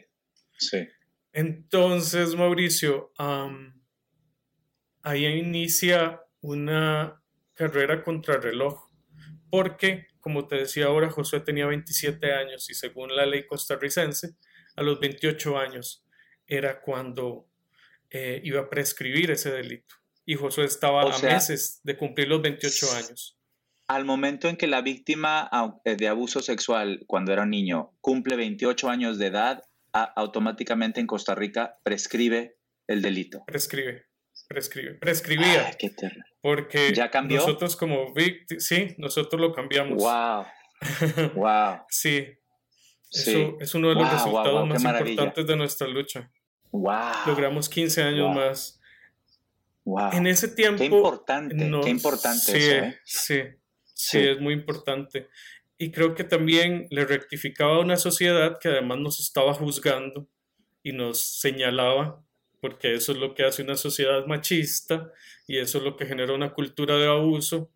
sí. 0.57 0.89
Entonces, 1.31 2.35
Mauricio, 2.35 3.13
ahí 5.03 5.25
inicia 5.25 6.21
una 6.41 7.23
carrera 7.53 8.03
contrarreloj, 8.03 8.89
porque, 9.49 10.07
como 10.19 10.47
te 10.47 10.57
decía 10.57 10.87
ahora, 10.87 11.09
Josué 11.09 11.39
tenía 11.39 11.65
27 11.67 12.33
años 12.33 12.69
y 12.69 12.73
según 12.73 13.15
la 13.15 13.25
ley 13.25 13.45
costarricense, 13.47 14.35
a 14.75 14.83
los 14.83 14.99
28 14.99 15.57
años 15.57 16.05
era 16.45 16.81
cuando 16.81 17.47
eh, 18.09 18.41
iba 18.43 18.61
a 18.61 18.69
prescribir 18.69 19.31
ese 19.31 19.51
delito. 19.51 19.95
Y 20.25 20.35
Josué 20.35 20.65
estaba 20.65 21.05
O 21.05 21.09
a 21.09 21.13
sea, 21.13 21.35
meses 21.35 21.79
de 21.83 21.95
cumplir 21.95 22.27
los 22.27 22.41
28 22.41 22.91
años. 22.97 23.37
Al 23.87 24.03
momento 24.03 24.49
en 24.49 24.57
que 24.57 24.67
la 24.67 24.81
víctima 24.81 25.49
eh, 25.85 25.95
de 25.95 26.07
abuso 26.09 26.41
sexual, 26.41 27.03
cuando 27.07 27.31
era 27.31 27.43
un 27.43 27.49
niño, 27.49 27.93
cumple 28.01 28.35
28 28.35 28.89
años 28.89 29.17
de 29.17 29.27
edad, 29.27 29.63
a- 29.93 30.13
automáticamente 30.15 30.99
en 30.99 31.07
Costa 31.07 31.35
Rica 31.35 31.79
prescribe 31.83 32.57
el 32.87 33.01
delito. 33.01 33.43
Prescribe, 33.45 34.05
prescribe, 34.47 34.93
prescribía. 34.95 35.67
Ay, 35.67 35.73
qué 35.77 35.89
terrible. 35.89 36.23
Porque 36.41 36.93
¿Ya 36.93 37.11
cambió? 37.11 37.37
nosotros 37.39 37.75
como 37.75 38.13
víctimas, 38.13 38.63
sí, 38.65 38.95
nosotros 38.97 39.41
lo 39.41 39.53
cambiamos. 39.53 40.01
Wow, 40.01 40.45
wow, 41.35 41.79
sí, 41.89 42.27
sí. 43.09 43.31
eso 43.31 43.57
es 43.59 43.75
uno 43.75 43.89
de 43.89 43.95
los 43.95 44.11
resultados 44.11 44.67
más 44.67 44.83
importantes 44.83 45.45
de 45.47 45.55
nuestra 45.55 45.87
lucha. 45.87 46.31
wow. 46.71 46.93
Logramos 47.27 47.67
15 47.69 48.03
años 48.03 48.33
más. 48.33 48.79
wow. 49.83 50.11
En 50.13 50.27
ese 50.27 50.47
tiempo... 50.49 50.77
Qué 50.79 50.85
importante, 50.85 51.55
qué 51.83 51.89
importante 51.89 52.39
sí, 52.39 52.57
eso, 52.57 52.71
¿eh? 52.85 52.99
Sí, 53.03 53.41
sí, 53.83 54.19
Sí. 54.19 54.19
es 54.19 54.39
muy 54.39 54.53
importante. 54.53 55.27
Y 55.81 55.91
creo 55.91 56.13
que 56.13 56.25
también 56.25 56.87
le 56.91 57.05
rectificaba 57.05 57.77
a 57.77 57.79
una 57.79 57.95
sociedad 57.95 58.59
que 58.59 58.67
además 58.67 58.99
nos 58.99 59.19
estaba 59.21 59.53
juzgando 59.53 60.27
y 60.83 60.91
nos 60.91 61.39
señalaba, 61.39 62.21
porque 62.59 62.95
eso 62.95 63.13
es 63.13 63.17
lo 63.17 63.33
que 63.33 63.45
hace 63.45 63.63
una 63.63 63.77
sociedad 63.77 64.25
machista 64.25 65.09
y 65.47 65.57
eso 65.57 65.77
es 65.77 65.85
lo 65.85 65.95
que 65.95 66.05
genera 66.05 66.33
una 66.33 66.51
cultura 66.51 66.97
de 66.97 67.07
abuso, 67.07 67.71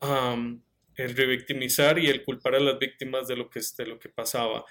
am, 0.00 0.62
el 0.94 1.16
revictimizar 1.16 1.98
y 1.98 2.08
el 2.08 2.22
culpar 2.22 2.54
a 2.56 2.60
las 2.60 2.78
víctimas 2.78 3.26
de 3.28 3.36
lo 3.36 3.48
que, 3.48 3.60
de 3.78 3.86
lo 3.86 3.98
que 3.98 4.10
pasaba. 4.10 4.66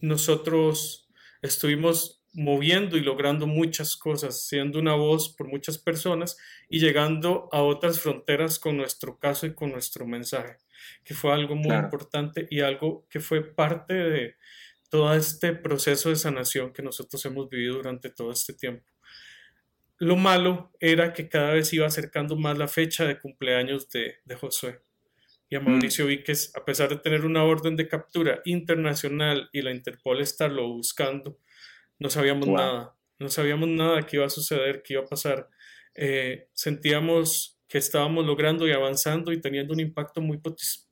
Nosotros 0.00 1.10
estuvimos 1.42 2.22
moviendo 2.32 2.96
y 2.96 3.00
logrando 3.00 3.46
muchas 3.46 3.98
cosas, 3.98 4.46
siendo 4.46 4.78
una 4.78 4.94
voz 4.94 5.28
por 5.28 5.46
muchas 5.46 5.76
personas 5.76 6.38
y 6.70 6.80
llegando 6.80 7.50
a 7.52 7.60
otras 7.62 8.00
fronteras 8.00 8.58
con 8.58 8.78
nuestro 8.78 9.18
caso 9.18 9.46
y 9.46 9.54
con 9.54 9.72
nuestro 9.72 10.06
mensaje. 10.06 10.56
Que 11.04 11.14
fue 11.14 11.32
algo 11.32 11.54
muy 11.54 11.74
importante 11.74 12.46
y 12.50 12.60
algo 12.60 13.06
que 13.08 13.20
fue 13.20 13.42
parte 13.42 13.94
de 13.94 14.36
todo 14.88 15.14
este 15.14 15.52
proceso 15.52 16.08
de 16.08 16.16
sanación 16.16 16.72
que 16.72 16.82
nosotros 16.82 17.24
hemos 17.24 17.48
vivido 17.48 17.76
durante 17.76 18.10
todo 18.10 18.30
este 18.32 18.54
tiempo. 18.54 18.86
Lo 19.98 20.16
malo 20.16 20.72
era 20.78 21.12
que 21.12 21.28
cada 21.28 21.52
vez 21.52 21.72
iba 21.72 21.86
acercando 21.86 22.36
más 22.36 22.58
la 22.58 22.68
fecha 22.68 23.04
de 23.04 23.18
cumpleaños 23.18 23.88
de, 23.88 24.16
de 24.24 24.34
Josué. 24.34 24.80
Y 25.48 25.56
a 25.56 25.60
mm. 25.60 25.68
Mauricio 25.68 26.06
Víquez, 26.06 26.52
a 26.54 26.64
pesar 26.64 26.90
de 26.90 26.98
tener 26.98 27.24
una 27.24 27.44
orden 27.44 27.76
de 27.76 27.88
captura 27.88 28.40
internacional 28.44 29.48
y 29.52 29.62
la 29.62 29.70
Interpol 29.70 30.20
estarlo 30.20 30.68
buscando, 30.68 31.38
no 31.98 32.10
sabíamos 32.10 32.48
nada. 32.48 32.94
No 33.18 33.30
sabíamos 33.30 33.68
nada 33.68 34.02
que 34.02 34.16
iba 34.16 34.26
a 34.26 34.30
suceder, 34.30 34.82
que 34.82 34.94
iba 34.94 35.02
a 35.02 35.06
pasar. 35.06 35.48
Eh, 35.94 36.48
sentíamos 36.52 37.55
que 37.76 37.80
estábamos 37.80 38.24
logrando 38.24 38.66
y 38.66 38.72
avanzando 38.72 39.32
y 39.32 39.40
teniendo 39.42 39.74
un 39.74 39.80
impacto 39.80 40.22
muy 40.22 40.40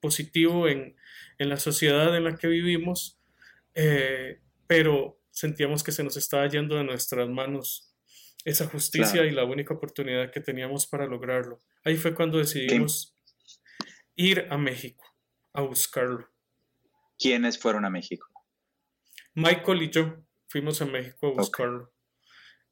positivo 0.00 0.68
en, 0.68 0.94
en 1.38 1.48
la 1.48 1.56
sociedad 1.56 2.14
en 2.14 2.24
la 2.24 2.36
que 2.36 2.46
vivimos, 2.46 3.18
eh, 3.74 4.42
pero 4.66 5.18
sentíamos 5.30 5.82
que 5.82 5.92
se 5.92 6.04
nos 6.04 6.18
estaba 6.18 6.46
yendo 6.46 6.76
de 6.76 6.84
nuestras 6.84 7.26
manos 7.26 7.96
esa 8.44 8.66
justicia 8.66 9.24
y 9.24 9.30
la 9.30 9.44
única 9.44 9.72
oportunidad 9.72 10.30
que 10.30 10.40
teníamos 10.40 10.86
para 10.86 11.06
lograrlo. 11.06 11.58
Ahí 11.84 11.96
fue 11.96 12.14
cuando 12.14 12.36
decidimos 12.36 13.16
ir 14.14 14.46
a 14.50 14.58
México 14.58 15.06
a 15.54 15.62
buscarlo. 15.62 16.28
¿Quiénes 17.18 17.58
fueron 17.58 17.86
a 17.86 17.88
México? 17.88 18.28
Michael 19.32 19.84
y 19.84 19.90
yo 19.90 20.22
fuimos 20.48 20.82
a 20.82 20.84
México 20.84 21.28
a 21.28 21.30
buscarlo. 21.30 21.94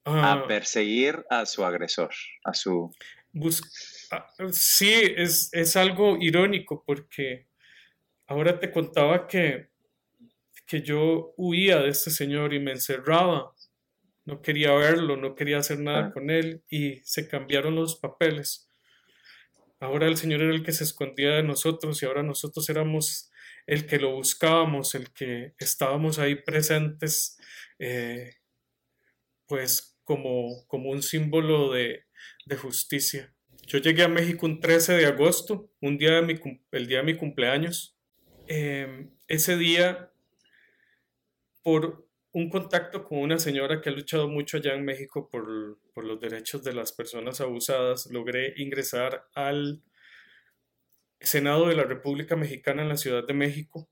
a 0.05 0.33
ah. 0.33 0.47
perseguir 0.47 1.25
a 1.31 1.47
su 1.47 1.65
agresor, 1.65 2.11
a 2.45 2.53
su... 2.53 2.95
sí, 4.51 4.93
es, 5.17 5.51
es 5.53 5.77
algo 5.77 6.17
irónico 6.21 6.85
porque 6.87 7.49
ahora 8.27 8.59
te 8.59 8.71
contaba 8.71 9.27
que, 9.27 9.71
que 10.67 10.83
yo 10.83 11.35
huía 11.37 11.79
de 11.81 11.91
este 11.91 12.11
señor 12.11 12.55
y 12.55 12.61
me 12.61 12.73
encerraba 12.73 13.53
no 14.25 14.41
quería 14.41 14.73
verlo, 14.75 15.17
no 15.17 15.35
quería 15.35 15.59
hacer 15.59 15.81
nada 15.81 16.13
con 16.13 16.31
él 16.31 16.63
y 16.69 17.01
se 17.05 17.29
cambiaron 17.29 17.75
los 17.75 17.97
papeles. 17.97 18.69
Ahora 19.81 20.07
el 20.07 20.17
Señor 20.17 20.43
era 20.43 20.55
el 20.55 20.63
que 20.63 20.73
se 20.73 20.85
escondía 20.85 21.31
de 21.31 21.43
nosotros 21.43 22.01
y 22.03 22.07
ahora 22.07 22.23
nosotros 22.23 22.69
éramos 22.71 23.31
el 23.67 23.87
que 23.87 23.99
lo 23.99 24.15
buscábamos, 24.15 24.95
el 24.95 25.13
que 25.13 25.55
estábamos 25.59 26.19
ahí 26.19 26.37
presentes, 26.37 27.39
eh, 27.79 28.37
pues 29.47 29.99
como, 30.05 30.67
como 30.69 30.91
un 30.91 31.03
símbolo 31.03 31.73
de, 31.73 32.05
justicia. 32.61 33.32
Yo 33.67 33.79
llegué 33.79 34.03
a 34.03 34.09
México 34.09 34.47
un 34.47 34.61
13 34.61 34.95
de 34.95 35.07
agosto, 35.07 35.71
un 35.81 35.97
día 35.97 36.13
de 36.13 36.23
mi, 36.23 36.35
el 36.73 36.87
día 36.87 36.99
de 36.99 37.05
mi 37.05 37.17
cumpleaños. 37.17 37.97
Em, 38.47 39.11
ese 39.29 39.57
día, 39.57 40.13
por 41.63 42.09
un 42.33 42.49
contacto 42.49 43.05
con 43.05 43.19
una 43.19 43.39
señora 43.39 43.81
que 43.81 43.91
ha 43.91 43.93
luchado 43.93 44.29
mucho 44.29 44.57
allá 44.57 44.75
en 44.75 44.85
México 44.85 45.29
por, 45.31 45.79
los 46.05 46.21
derechos 46.21 46.65
de 46.65 46.73
las 46.73 46.93
personas 46.93 47.41
abusadas. 47.41 48.07
Logré 48.11 48.55
ingresar 48.57 49.29
al 49.35 49.83
Senado 51.21 51.69
de 51.69 51.77
la 51.77 51.85
República 51.85 52.35
Mexicana 52.35 52.83
en 52.83 52.89
la 52.89 52.97
Ciudad 52.97 53.27
de 53.27 53.35
México. 53.35 53.89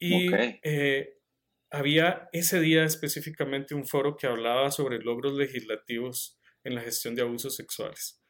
Y 0.00 0.28
eh, 0.34 1.16
había 1.70 2.28
ese 2.32 2.60
día 2.60 2.84
específicamente 2.84 3.74
un 3.74 3.86
foro 3.86 4.16
que 4.16 4.26
hablaba 4.26 4.70
sobre 4.70 4.98
logros 4.98 5.34
legislativos 5.34 6.38
en 6.64 6.74
la 6.74 6.82
gestión 6.82 7.14
de 7.14 7.22
abusos 7.22 7.56
sexuales. 7.56 8.23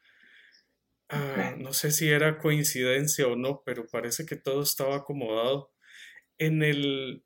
Ah, 1.09 1.55
no 1.59 1.73
sé 1.73 1.91
si 1.91 2.09
era 2.09 2.39
coincidencia 2.39 3.27
o 3.27 3.37
no, 3.37 3.63
pero 3.65 3.87
parece 3.87 4.27
que 4.27 4.37
todo 4.37 4.63
estaba 4.63 4.97
acomodado. 4.97 5.73
En 6.39 6.63
el 6.63 7.23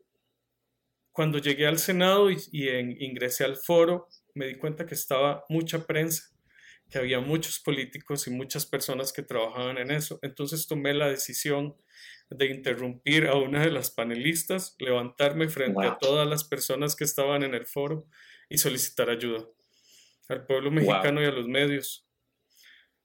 cuando 1.19 1.39
llegué 1.39 1.67
al 1.67 1.81
Senado 1.81 2.31
y, 2.31 2.39
ingresé 2.53 3.43
al 3.43 3.57
foro, 3.57 4.07
me 4.35 4.47
di 4.47 4.55
cuenta 4.55 4.87
que 4.87 4.95
estaba 4.95 5.45
mucha 5.49 5.85
prensa, 5.85 6.31
que 6.89 6.99
había 6.99 7.19
muchos 7.19 7.59
políticos 7.59 8.29
y 8.29 8.31
muchas 8.31 8.67
personas 8.67 9.13
que 9.13 9.25
trabajaban 9.25 9.79
en 9.79 9.91
eso. 9.91 10.21
Entonces 10.23 10.69
tomé 10.69 10.95
la 10.95 11.09
decisión 11.09 11.75
de 12.31 12.47
interrumpir 12.47 13.27
a 13.27 13.35
una 13.35 13.63
de 13.63 13.73
las 13.73 13.91
panelistas, 13.91 14.77
levantarme 14.79 15.49
frente 15.49 15.89
a 15.89 15.99
todas 15.99 16.29
las 16.29 16.45
personas 16.45 16.95
que 16.95 17.03
estaban 17.03 17.43
en 17.43 17.55
el 17.55 17.67
foro 17.67 18.07
y 18.49 18.59
solicitar 18.59 19.11
ayuda 19.11 19.45
al 20.29 20.47
pueblo 20.47 20.71
mexicano 20.71 21.21
y 21.21 21.25
a 21.25 21.33
los 21.33 21.49
medios. 21.49 22.08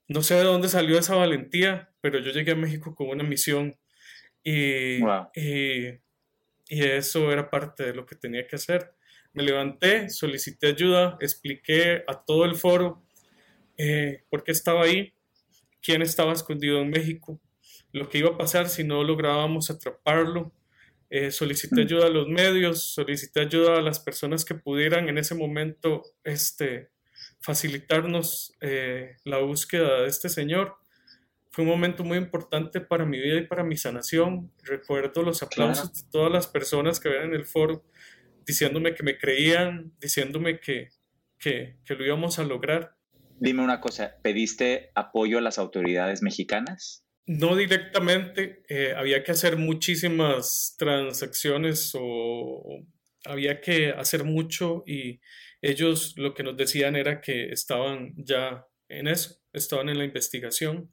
No 0.08 0.22
sé 0.22 0.36
de 0.36 0.44
dónde 0.44 0.68
salió 0.68 1.00
esa 1.00 1.16
valentía, 1.16 1.92
pero 2.02 2.20
yo 2.20 2.32
llegué 2.32 2.52
a 2.52 2.56
México 2.56 2.94
con 2.96 3.10
una 3.10 3.24
misión 3.24 3.76
y, 4.44 5.00
y 5.36 6.00
y 6.74 6.84
eso 6.84 7.32
era 7.32 7.50
parte 7.50 7.84
de 7.84 7.94
lo 7.94 8.06
que 8.06 8.16
tenía 8.16 8.48
que 8.48 8.56
hacer. 8.56 8.96
Me 9.34 9.44
levanté, 9.44 10.10
solicité 10.10 10.68
ayuda, 10.68 11.18
expliqué 11.20 12.04
a 12.08 12.24
todo 12.24 12.46
el 12.46 12.56
foro 12.56 13.04
eh, 13.78 14.24
por 14.30 14.44
qué 14.44 14.52
estaba 14.52 14.84
ahí, 14.84 15.14
quién 15.82 16.02
estaba 16.02 16.34
escondido 16.34 16.80
en 16.80 16.90
México, 16.90 17.40
lo 17.92 18.10
que 18.10 18.20
iba 18.20 18.30
a 18.30 18.38
pasar 18.38 18.70
si 18.70 18.84
no 18.84 19.04
lográbamos 19.04 19.70
atraparlo. 19.70 20.52
Eh, 21.10 21.30
solicité 21.30 21.82
mm. 21.82 21.86
ayuda 21.86 22.06
a 22.08 22.10
los 22.10 22.28
medios, 22.28 22.92
solicité 22.94 23.42
ayuda 23.42 23.78
a 23.78 23.82
las 23.82 24.00
personas 24.00 24.46
que 24.46 24.56
pudieran 24.56 25.10
en 25.10 25.20
ese 25.20 25.36
momento 25.36 26.02
este, 26.24 26.90
facilitarnos 27.44 28.54
eh, 28.62 29.18
la 29.26 29.40
búsqueda 29.40 30.02
de 30.02 30.08
este 30.08 30.30
señor 30.30 30.78
fue 31.52 31.66
un 31.66 31.70
momento 31.70 32.04
muy 32.04 32.18
importante 32.18 32.82
para 32.82 33.06
mi 33.06 33.20
vida 33.20 33.38
y 33.38 33.46
para 33.46 33.64
mi 33.64 33.78
sanación. 33.78 34.52
Recuerdo 34.64 35.22
los 35.22 35.44
aplausos 35.44 35.94
de 35.94 36.10
todas 36.10 36.32
las 36.32 36.48
personas 36.48 37.00
que 37.00 37.10
ven 37.10 37.26
en 37.26 37.34
el 37.36 37.46
foro 37.46 37.86
diciéndome 38.46 38.96
que 38.96 39.04
me 39.04 39.18
creían, 39.18 39.94
diciéndome 40.00 40.60
que, 40.60 40.90
que, 41.38 41.78
que, 41.86 41.94
lo 41.94 42.06
íbamos 42.06 42.40
a 42.40 42.44
lograr. 42.44 42.98
Dime 43.40 43.62
una 43.62 43.80
cosa, 43.82 44.16
¿pediste 44.24 44.90
apoyo 44.96 45.38
a 45.38 45.42
las 45.42 45.60
autoridades 45.60 46.24
mexicanas? 46.24 47.06
No 47.26 47.56
directamente, 47.56 48.64
eh, 48.68 48.94
había 48.98 49.24
que 49.24 49.32
hacer 49.32 49.58
muchísimas 49.58 50.76
transacciones 50.78 51.92
o 51.94 52.84
había 53.26 53.62
que 53.62 53.92
hacer 53.92 54.24
mucho 54.24 54.84
y 54.88 55.22
ellos 55.64 56.14
lo 56.18 56.36
que 56.36 56.44
nos 56.44 56.56
decían 56.56 56.96
era 56.96 57.22
que 57.22 57.50
estaban 57.50 58.14
ya 58.18 58.68
en 58.90 59.08
eso, 59.08 59.38
estaban 59.54 59.90
en 59.90 59.98
la 59.98 60.06
investigación 60.06 60.92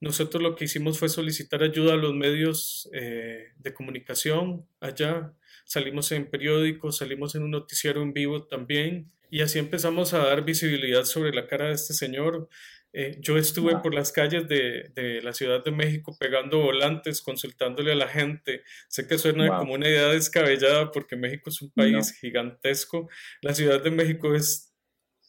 nosotros 0.00 0.42
lo 0.42 0.54
que 0.54 0.66
hicimos 0.66 0.98
fue 0.98 1.08
solicitar 1.08 1.62
ayuda 1.62 1.94
a 1.94 1.96
los 1.96 2.14
medios 2.14 2.88
eh, 2.92 3.48
de 3.56 3.74
comunicación 3.74 4.66
allá. 4.80 5.32
Salimos 5.64 6.12
en 6.12 6.30
periódicos, 6.30 6.98
salimos 6.98 7.34
en 7.34 7.42
un 7.42 7.50
noticiero 7.50 8.02
en 8.02 8.12
vivo 8.12 8.46
también 8.46 9.10
y 9.28 9.40
así 9.40 9.58
empezamos 9.58 10.14
a 10.14 10.18
dar 10.18 10.44
visibilidad 10.44 11.04
sobre 11.04 11.32
la 11.32 11.48
cara 11.48 11.66
de 11.66 11.74
este 11.74 11.94
señor. 11.94 12.48
Eh, 12.92 13.18
yo 13.20 13.36
estuve 13.36 13.76
por 13.78 13.94
las 13.94 14.12
calles 14.12 14.48
de, 14.48 14.90
de, 14.94 15.20
la 15.22 15.32
Ciudad 15.32 15.62
de 15.62 15.70
México 15.70 16.16
pegando 16.18 16.62
volantes, 16.62 17.20
consultándole 17.20 17.92
a 17.92 17.96
la 17.96 18.08
gente. 18.08 18.62
Sé 18.88 19.06
que 19.06 19.18
suena 19.18 19.58
como 19.58 19.74
una 19.74 19.88
idea 19.88 20.08
descabellada 20.08 20.90
porque 20.90 21.16
México 21.16 21.50
es 21.50 21.60
un 21.60 21.70
país 21.70 22.12
gigantesco. 22.18 23.08
La 23.42 23.54
Ciudad 23.54 23.82
de 23.82 23.90
México 23.90 24.34
es 24.34 24.74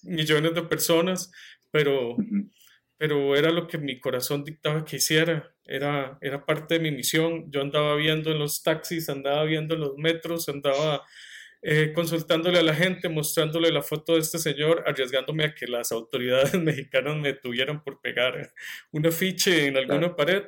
millones 0.03 0.55
de 0.55 0.63
personas, 0.63 1.31
pero 1.69 2.15
pero 2.99 3.33
era 3.37 3.49
lo 3.49 3.65
que 3.65 3.77
mi 3.77 3.97
corazón 3.97 4.43
dictaba 4.43 4.83
que 4.83 4.97
hiciera, 4.97 5.55
era, 5.63 6.17
era 6.19 6.45
parte 6.45 6.73
de 6.73 6.79
mi 6.81 6.91
misión. 6.91 7.49
Yo 7.49 7.61
andaba 7.61 7.95
viendo 7.95 8.29
en 8.29 8.39
los 8.39 8.61
taxis, 8.61 9.07
andaba 9.07 9.45
viendo 9.45 9.75
en 9.75 9.79
los 9.79 9.95
metros, 9.95 10.49
andaba 10.49 11.05
eh, 11.61 11.91
consultándole 11.93 12.59
a 12.59 12.63
la 12.63 12.73
gente, 12.73 13.09
mostrándole 13.09 13.71
la 13.71 13.81
foto 13.81 14.13
de 14.13 14.21
este 14.21 14.39
señor, 14.39 14.83
arriesgándome 14.87 15.43
a 15.43 15.53
que 15.53 15.67
las 15.67 15.91
autoridades 15.91 16.53
mexicanas 16.59 17.17
me 17.17 17.33
tuvieran 17.33 17.83
por 17.83 17.99
pegar 17.99 18.53
un 18.91 19.05
afiche 19.05 19.67
en 19.67 19.75
alguna 19.75 20.15
pared. 20.15 20.43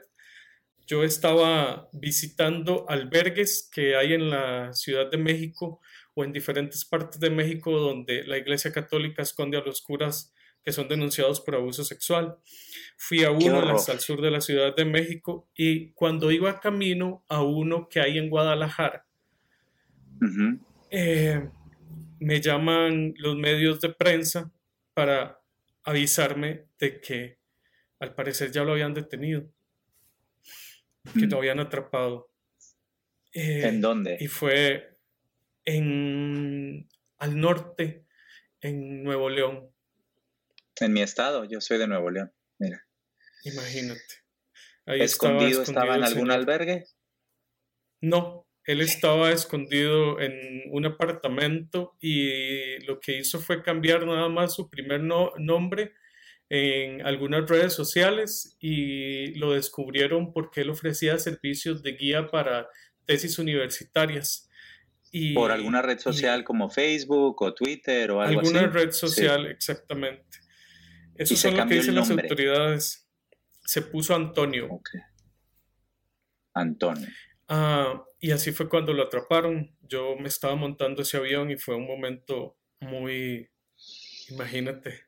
Yo 0.87 1.03
estaba 1.03 1.89
visitando 1.91 2.85
albergues 2.89 3.69
que 3.73 3.95
hay 3.95 4.13
en 4.13 4.29
la 4.29 4.73
Ciudad 4.73 5.09
de 5.11 5.17
México 5.17 5.81
o 6.13 6.23
en 6.23 6.31
diferentes 6.31 6.85
partes 6.85 7.19
de 7.19 7.29
México 7.29 7.71
donde 7.77 8.23
la 8.23 8.37
Iglesia 8.37 8.71
Católica 8.71 9.21
esconde 9.21 9.57
a 9.57 9.61
los 9.61 9.81
curas 9.81 10.33
que 10.63 10.71
son 10.71 10.87
denunciados 10.87 11.41
por 11.41 11.55
abuso 11.55 11.83
sexual. 11.83 12.37
Fui 12.97 13.23
a 13.23 13.31
uno 13.31 13.59
al 13.59 13.99
sur 13.99 14.21
de 14.21 14.31
la 14.31 14.41
Ciudad 14.41 14.75
de 14.75 14.85
México 14.85 15.49
y 15.55 15.91
cuando 15.91 16.31
iba 16.31 16.59
camino 16.59 17.25
a 17.27 17.41
uno 17.41 17.89
que 17.89 17.99
hay 17.99 18.17
en 18.17 18.29
Guadalajara, 18.29 19.05
eh, 20.91 21.49
me 22.19 22.41
llaman 22.41 23.13
los 23.17 23.35
medios 23.37 23.79
de 23.81 23.89
prensa 23.89 24.51
para 24.93 25.41
avisarme 25.83 26.67
de 26.77 27.01
que 27.01 27.39
al 27.99 28.13
parecer 28.13 28.51
ya 28.51 28.63
lo 28.63 28.73
habían 28.73 28.93
detenido, 28.93 29.49
que 31.13 31.27
lo 31.27 31.37
habían 31.37 31.59
atrapado. 31.59 32.29
Eh, 33.33 33.67
¿En 33.67 33.81
dónde? 33.81 34.17
Y 34.19 34.27
fue 34.27 34.97
en 35.65 36.89
al 37.17 37.39
norte, 37.39 38.05
en 38.59 39.03
Nuevo 39.03 39.29
León. 39.29 39.71
En 40.79 40.93
mi 40.93 41.01
estado, 41.01 41.45
yo 41.45 41.61
soy 41.61 41.77
de 41.77 41.87
Nuevo 41.87 42.09
León, 42.09 42.33
mira. 42.57 42.85
Imagínate. 43.43 44.01
¿Escondido 44.85 45.61
estaba, 45.61 45.95
en 45.95 46.03
algún 46.03 46.31
albergue? 46.31 46.85
No, 48.01 48.47
él 48.65 48.81
estaba 48.81 49.31
escondido 49.31 50.19
en 50.19 50.63
un 50.71 50.85
apartamento 50.85 51.97
y 51.99 52.79
lo 52.85 52.99
que 52.99 53.17
hizo 53.17 53.39
fue 53.39 53.63
cambiar 53.63 54.05
nada 54.05 54.29
más 54.29 54.55
su 54.55 54.69
primer 54.69 55.01
nombre 55.01 55.93
en 56.49 57.05
algunas 57.05 57.49
redes 57.49 57.73
sociales 57.73 58.57
y 58.59 59.33
lo 59.35 59.53
descubrieron 59.53 60.33
porque 60.33 60.61
él 60.61 60.69
ofrecía 60.69 61.17
servicios 61.17 61.81
de 61.81 61.93
guía 61.93 62.27
para 62.27 62.67
tesis 63.05 63.39
universitarias. 63.39 64.49
Y, 65.11 65.33
por 65.33 65.51
alguna 65.51 65.81
red 65.81 65.99
social 65.99 66.43
como 66.43 66.69
Facebook 66.69 67.41
o 67.41 67.53
Twitter 67.53 68.11
o 68.11 68.21
algo 68.21 68.39
alguna 68.39 68.59
así. 68.59 68.65
Alguna 68.65 68.79
red 68.79 68.91
social, 68.91 69.47
exactamente. 69.47 70.39
Eso 71.15 71.33
es 71.33 71.53
lo 71.53 71.67
que 71.67 71.75
dicen 71.75 71.95
las 71.95 72.11
autoridades. 72.11 73.09
Se 73.63 73.81
puso 73.81 74.15
Antonio. 74.15 74.81
Antonio. 76.53 77.07
Ah, 77.53 78.05
y 78.21 78.31
así 78.31 78.53
fue 78.53 78.69
cuando 78.69 78.93
lo 78.93 79.03
atraparon. 79.03 79.75
Yo 79.81 80.15
me 80.15 80.29
estaba 80.29 80.55
montando 80.55 81.01
ese 81.01 81.17
avión 81.17 81.51
y 81.51 81.57
fue 81.57 81.75
un 81.75 81.85
momento 81.85 82.55
muy, 82.79 83.49
imagínate, 84.29 85.01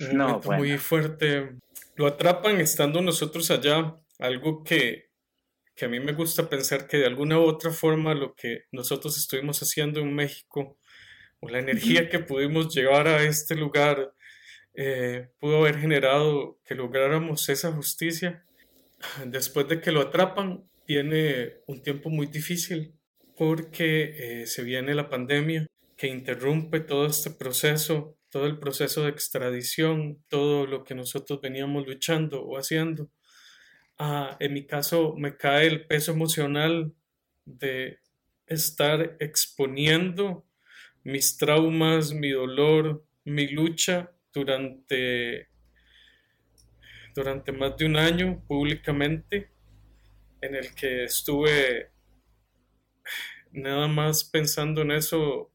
un 0.00 0.18
momento 0.18 0.52
muy 0.52 0.76
fuerte. 0.76 1.56
Lo 1.96 2.06
atrapan 2.06 2.60
estando 2.60 3.00
nosotros 3.00 3.50
allá, 3.50 3.96
algo 4.18 4.62
que, 4.62 5.08
que 5.74 5.86
a 5.86 5.88
mí 5.88 5.98
me 5.98 6.12
gusta 6.12 6.46
pensar 6.46 6.86
que 6.86 6.98
de 6.98 7.06
alguna 7.06 7.38
u 7.38 7.44
otra 7.44 7.70
forma 7.70 8.12
lo 8.12 8.34
que 8.34 8.64
nosotros 8.70 9.16
estuvimos 9.16 9.62
haciendo 9.62 10.00
en 10.00 10.14
México 10.14 10.78
o 11.40 11.48
la 11.48 11.58
energía 11.58 12.10
que 12.10 12.18
pudimos 12.18 12.74
llevar 12.74 13.08
a 13.08 13.22
este 13.22 13.54
lugar 13.54 14.12
eh, 14.74 15.30
pudo 15.38 15.60
haber 15.60 15.78
generado 15.78 16.58
que 16.66 16.74
lográramos 16.74 17.48
esa 17.48 17.72
justicia. 17.72 18.44
Después 19.24 19.66
de 19.68 19.80
que 19.80 19.90
lo 19.90 20.02
atrapan, 20.02 20.68
viene 20.92 21.54
un 21.66 21.82
tiempo 21.82 22.10
muy 22.10 22.26
difícil 22.26 22.94
porque 23.34 24.42
eh, 24.42 24.46
se 24.46 24.62
viene 24.62 24.94
la 24.94 25.08
pandemia 25.08 25.66
que 25.96 26.08
interrumpe 26.08 26.80
todo 26.80 27.06
este 27.06 27.30
proceso, 27.30 28.18
todo 28.28 28.46
el 28.46 28.58
proceso 28.58 29.04
de 29.04 29.10
extradición, 29.10 30.22
todo 30.28 30.66
lo 30.66 30.84
que 30.84 30.94
nosotros 30.94 31.40
veníamos 31.40 31.86
luchando 31.86 32.42
o 32.44 32.58
haciendo. 32.58 33.10
Ah, 33.98 34.36
en 34.38 34.52
mi 34.52 34.66
caso 34.66 35.14
me 35.16 35.36
cae 35.36 35.66
el 35.66 35.86
peso 35.86 36.12
emocional 36.12 36.92
de 37.46 37.98
estar 38.46 39.16
exponiendo 39.18 40.44
mis 41.02 41.38
traumas, 41.38 42.12
mi 42.12 42.30
dolor, 42.30 43.02
mi 43.24 43.48
lucha 43.48 44.12
durante, 44.34 45.48
durante 47.14 47.50
más 47.52 47.78
de 47.78 47.86
un 47.86 47.96
año 47.96 48.44
públicamente 48.46 49.51
en 50.42 50.54
el 50.54 50.74
que 50.74 51.04
estuve 51.04 51.90
nada 53.52 53.88
más 53.88 54.24
pensando 54.24 54.82
en 54.82 54.90
eso 54.90 55.50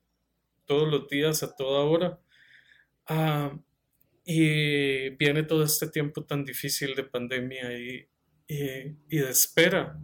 todos 0.66 0.90
los 0.90 1.08
días, 1.08 1.44
a 1.44 1.56
toda 1.56 1.84
hora. 1.84 2.20
Ah, 3.06 3.56
y 4.26 5.10
viene 5.12 5.44
todo 5.44 5.64
este 5.64 5.88
tiempo 5.88 6.26
tan 6.26 6.44
difícil 6.44 6.96
de 6.96 7.04
pandemia 7.04 7.78
y, 7.78 8.10
de 8.48 9.30
espera 9.30 9.98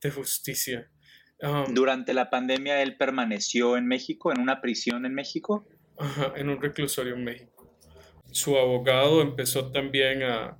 de 0.00 0.10
justicia. 0.10 0.90
Ah, 1.42 1.66
Durante 1.68 2.14
la 2.14 2.30
pandemia 2.30 2.80
él 2.82 2.96
permaneció 2.96 3.76
en 3.76 3.86
México, 3.86 4.32
en 4.32 4.40
una 4.40 4.60
prisión 4.60 5.04
en 5.04 5.14
México. 5.14 5.66
Ajá, 5.98 6.32
en 6.36 6.48
un 6.48 6.62
reclusorio 6.62 7.14
en 7.14 7.24
México 7.24 7.56
su 8.36 8.56
abogado 8.58 9.22
empezó 9.22 9.72
también 9.72 10.22
a, 10.22 10.58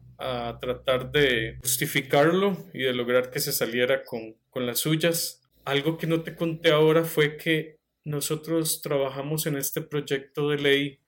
tratar 0.60 1.12
de 1.12 1.58
justificarlo 1.60 2.56
y 2.72 2.82
de 2.82 2.94
lograr 2.94 3.30
que 3.30 3.40
se 3.40 3.52
saliera 3.52 4.04
con, 4.04 4.36
con 4.50 4.66
las 4.66 4.80
suyas. 4.80 5.42
Algo 5.64 5.98
que 5.98 6.06
no 6.06 6.22
te 6.22 6.34
conté 6.34 6.70
ahora 6.70 7.04
fue 7.04 7.36
que 7.36 7.76
nosotros 8.04 8.82
trabajamos 8.82 9.46
en 9.46 9.56
este 9.56 9.82
proyecto 9.82 10.50
de 10.50 10.58
ley 10.58 11.00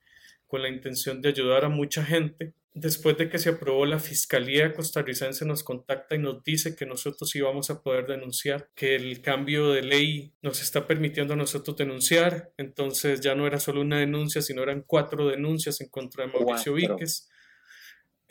con 0.47 0.61
la 0.61 0.69
intención 0.69 1.21
de 1.21 1.29
ayudar 1.29 1.65
a 1.65 1.69
mucha 1.69 2.03
gente 2.03 2.53
después 2.73 3.17
de 3.17 3.29
que 3.29 3.39
se 3.39 3.49
aprobó 3.49 3.85
la 3.85 3.99
Fiscalía 3.99 4.73
costarricense 4.73 5.45
nos 5.45 5.63
contacta 5.63 6.15
y 6.15 6.19
nos 6.19 6.43
dice 6.43 6.75
que 6.75 6.85
nosotros 6.85 7.33
íbamos 7.35 7.69
a 7.69 7.81
poder 7.81 8.07
denunciar, 8.07 8.69
que 8.75 8.95
el 8.95 9.21
cambio 9.21 9.71
de 9.71 9.81
ley 9.81 10.33
nos 10.41 10.61
está 10.61 10.87
permitiendo 10.87 11.33
a 11.33 11.37
nosotros 11.37 11.77
denunciar, 11.77 12.51
entonces 12.57 13.21
ya 13.21 13.35
no 13.35 13.47
era 13.47 13.59
solo 13.59 13.81
una 13.81 13.99
denuncia, 13.99 14.41
sino 14.41 14.63
eran 14.63 14.83
cuatro 14.85 15.27
denuncias 15.27 15.81
en 15.81 15.89
contra 15.89 16.25
de 16.25 16.33
Mauricio 16.33 16.73
Víquez. 16.73 17.29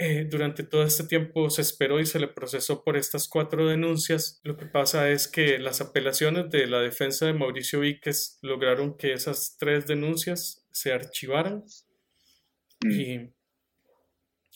Eh, 0.01 0.29
durante 0.31 0.63
todo 0.63 0.85
este 0.85 1.03
tiempo 1.05 1.51
se 1.51 1.61
esperó 1.61 1.99
y 1.99 2.07
se 2.07 2.21
le 2.21 2.29
procesó 2.29 2.85
por 2.85 2.97
estas 2.97 3.27
cuatro 3.29 3.67
denuncias. 3.67 4.41
Lo 4.45 4.57
que 4.57 4.67
pasa 4.67 5.11
es 5.11 5.27
que 5.27 5.59
las 5.59 5.81
apelaciones 5.81 6.51
de 6.51 6.69
la 6.69 6.81
defensa 6.81 7.27
de 7.27 7.33
Mauricio 7.33 7.81
Víquez 7.81 8.39
lograron 8.43 8.97
que 8.97 9.13
esas 9.13 9.57
tres 9.59 9.87
denuncias 9.87 10.65
se 10.71 10.93
archivaran 10.93 11.65
mm. 12.85 12.91
y 12.93 13.35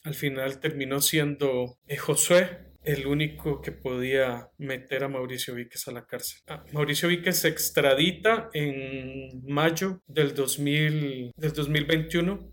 al 0.05 0.15
final 0.15 0.61
terminó 0.61 1.01
siendo 1.01 1.79
eh, 1.89 1.97
Josué 1.97 2.73
el 2.85 3.07
único 3.07 3.61
que 3.61 3.73
podía 3.73 4.49
meter 4.59 5.05
a 5.05 5.09
Mauricio 5.09 5.55
Víquez 5.55 5.87
a 5.89 5.93
la 5.93 6.07
cárcel. 6.07 6.41
Ah, 6.49 6.65
Mauricio 6.73 7.09
Víquez 7.09 7.39
se 7.39 7.49
extradita 7.49 8.51
en 8.55 9.43
mayo 9.45 10.03
del, 10.07 10.35
2000, 10.35 11.33
del 11.37 11.53
2021. 11.53 12.53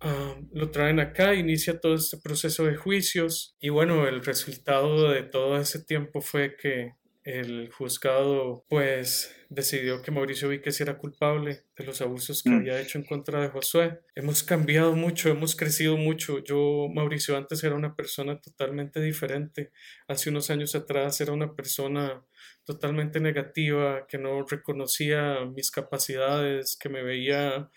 Ah, 0.00 0.36
lo 0.52 0.70
traen 0.70 1.00
acá, 1.00 1.34
inicia 1.34 1.80
todo 1.80 1.94
este 1.94 2.18
proceso 2.18 2.64
de 2.64 2.76
juicios 2.76 3.56
y 3.60 3.70
bueno, 3.70 4.06
el 4.06 4.24
resultado 4.24 5.10
de 5.10 5.22
todo 5.22 5.58
ese 5.58 5.82
tiempo 5.82 6.20
fue 6.20 6.56
que 6.56 6.92
el 7.26 7.72
juzgado 7.72 8.64
pues 8.68 9.34
decidió 9.48 10.00
que 10.00 10.12
Mauricio 10.12 10.48
Víquez 10.48 10.80
era 10.80 10.96
culpable 10.96 11.64
de 11.76 11.84
los 11.84 12.00
abusos 12.00 12.42
que 12.42 12.50
mm. 12.50 12.56
había 12.56 12.80
hecho 12.80 12.98
en 12.98 13.04
contra 13.04 13.40
de 13.40 13.48
Josué. 13.48 13.98
Hemos 14.14 14.44
cambiado 14.44 14.94
mucho, 14.94 15.28
hemos 15.28 15.56
crecido 15.56 15.96
mucho. 15.96 16.38
Yo, 16.44 16.88
Mauricio, 16.88 17.36
antes 17.36 17.64
era 17.64 17.74
una 17.74 17.96
persona 17.96 18.40
totalmente 18.40 19.00
diferente. 19.00 19.72
Hace 20.06 20.30
unos 20.30 20.50
años 20.50 20.76
atrás 20.76 21.20
era 21.20 21.32
una 21.32 21.54
persona 21.54 22.22
totalmente 22.64 23.18
negativa, 23.18 24.06
que 24.06 24.18
no 24.18 24.44
reconocía 24.44 25.44
mis 25.46 25.72
capacidades, 25.72 26.76
que 26.76 26.88
me 26.88 27.02
veía 27.02 27.70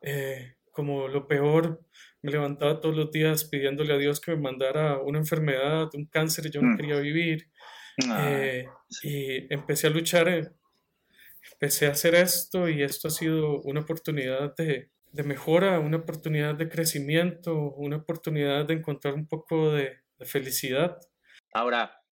eh, 0.00 0.54
como 0.78 1.08
lo 1.08 1.26
peor. 1.26 1.84
Me 2.22 2.30
levantaba 2.30 2.80
todos 2.80 2.96
los 2.96 3.10
días 3.10 3.46
pidiéndole 3.46 3.92
a 3.94 3.96
Dios 3.98 4.20
que 4.20 4.30
me 4.30 4.40
mandara 4.40 5.00
una 5.00 5.18
enfermedad, 5.18 5.88
un 5.92 6.06
cáncer, 6.06 6.46
y 6.46 6.50
yo 6.52 6.62
no 6.62 6.74
mm. 6.74 6.76
quería 6.76 7.00
vivir. 7.00 7.50
Eh, 8.16 8.64
y 9.02 9.52
empecé 9.52 9.88
a 9.88 9.90
luchar, 9.90 10.28
eh, 10.28 10.52
empecé 11.50 11.88
a 11.88 11.90
hacer 11.90 12.14
esto 12.14 12.68
y 12.68 12.84
esto 12.84 13.08
ha 13.08 13.10
sido 13.10 13.60
una 13.62 13.80
oportunidad 13.80 14.54
de, 14.54 14.92
de 15.10 15.22
mejora, 15.24 15.80
una 15.80 15.96
oportunidad 15.96 16.54
de 16.54 16.68
crecimiento, 16.68 17.72
una 17.72 17.96
oportunidad 17.96 18.64
de 18.64 18.74
encontrar 18.74 19.14
un 19.14 19.26
poco 19.26 19.72
de, 19.72 19.96
de 20.16 20.26
felicidad. 20.26 20.96
Ahora, 21.52 22.04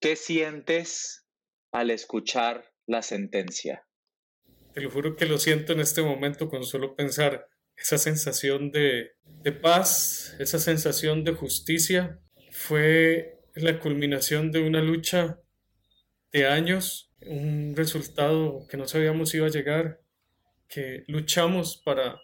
¿qué 0.00 0.14
sientes 0.14 1.26
al 1.72 1.90
escuchar 1.90 2.72
la 2.86 3.02
sentencia? 3.02 3.84
Te 4.74 4.80
lo 4.80 4.90
juro 4.90 5.16
que 5.16 5.26
lo 5.26 5.38
siento 5.38 5.72
en 5.72 5.80
este 5.80 6.02
momento 6.02 6.48
con 6.48 6.64
solo 6.64 6.94
pensar 6.94 7.48
esa 7.76 7.98
sensación 7.98 8.70
de, 8.70 9.12
de 9.24 9.52
paz, 9.52 10.36
esa 10.38 10.58
sensación 10.58 11.24
de 11.24 11.32
justicia. 11.32 12.20
Fue 12.52 13.38
la 13.54 13.78
culminación 13.80 14.52
de 14.52 14.60
una 14.60 14.80
lucha 14.80 15.40
de 16.32 16.46
años, 16.46 17.10
un 17.26 17.74
resultado 17.76 18.66
que 18.68 18.76
no 18.76 18.86
sabíamos 18.86 19.34
iba 19.34 19.46
a 19.46 19.50
llegar, 19.50 20.00
que 20.68 21.04
luchamos 21.08 21.82
para, 21.84 22.20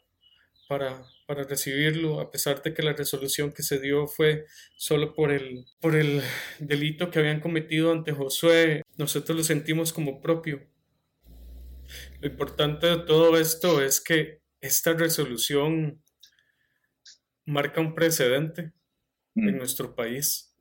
para, 0.69 1.05
para 1.27 1.43
recibirlo, 1.43 2.21
a 2.21 2.31
pesar 2.31 2.63
de 2.63 2.73
que 2.73 2.83
la 2.83 2.93
resolución 2.93 3.53
que 3.53 3.63
se 3.63 3.81
dio 3.81 4.07
fue 4.07 4.45
solo 4.77 5.15
por 5.15 5.33
el, 5.33 5.65
por 5.81 5.97
el 5.97 6.23
delito 6.61 7.11
que 7.11 7.19
habían 7.19 7.41
cometido 7.41 7.91
ante 7.91 8.13
Josué, 8.13 8.83
nosotros 8.97 9.37
lo 9.37 9.45
sentimos 9.45 9.93
como 9.93 10.21
propio. 10.21 10.63
Lo 12.21 12.29
importante 12.29 12.87
de 12.87 12.99
todo 12.99 13.39
esto 13.39 13.83
es 13.83 14.01
que 14.01 14.43
esta 14.61 14.93
resolución 14.95 16.03
marca 17.45 17.81
un 17.81 17.95
precedente 17.95 18.73
en 19.35 19.55
mm. 19.55 19.59
nuestro 19.59 19.95
país 19.95 20.57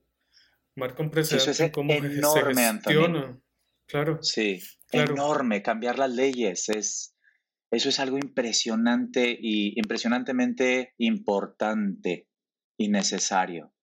marca 0.75 1.01
un 1.01 1.09
precedente 1.09 1.51
eso 1.51 1.63
es 1.63 1.71
cómo 1.71 1.93
enorme, 1.93 2.53
se 2.53 2.73
gestiona. 2.73 3.39
Claro. 3.87 4.21
Sí, 4.21 4.61
enorme. 4.91 5.61
Cambiar 5.61 5.99
las 5.99 6.11
leyes 6.11 6.69
es, 6.69 7.15
eso 7.71 7.89
es 7.89 7.99
algo 7.99 8.17
impresionante 8.17 9.37
y 9.39 9.77
impresionantemente 9.79 10.93
importante 10.97 12.27
y 12.77 12.89
necesario. 12.89 13.73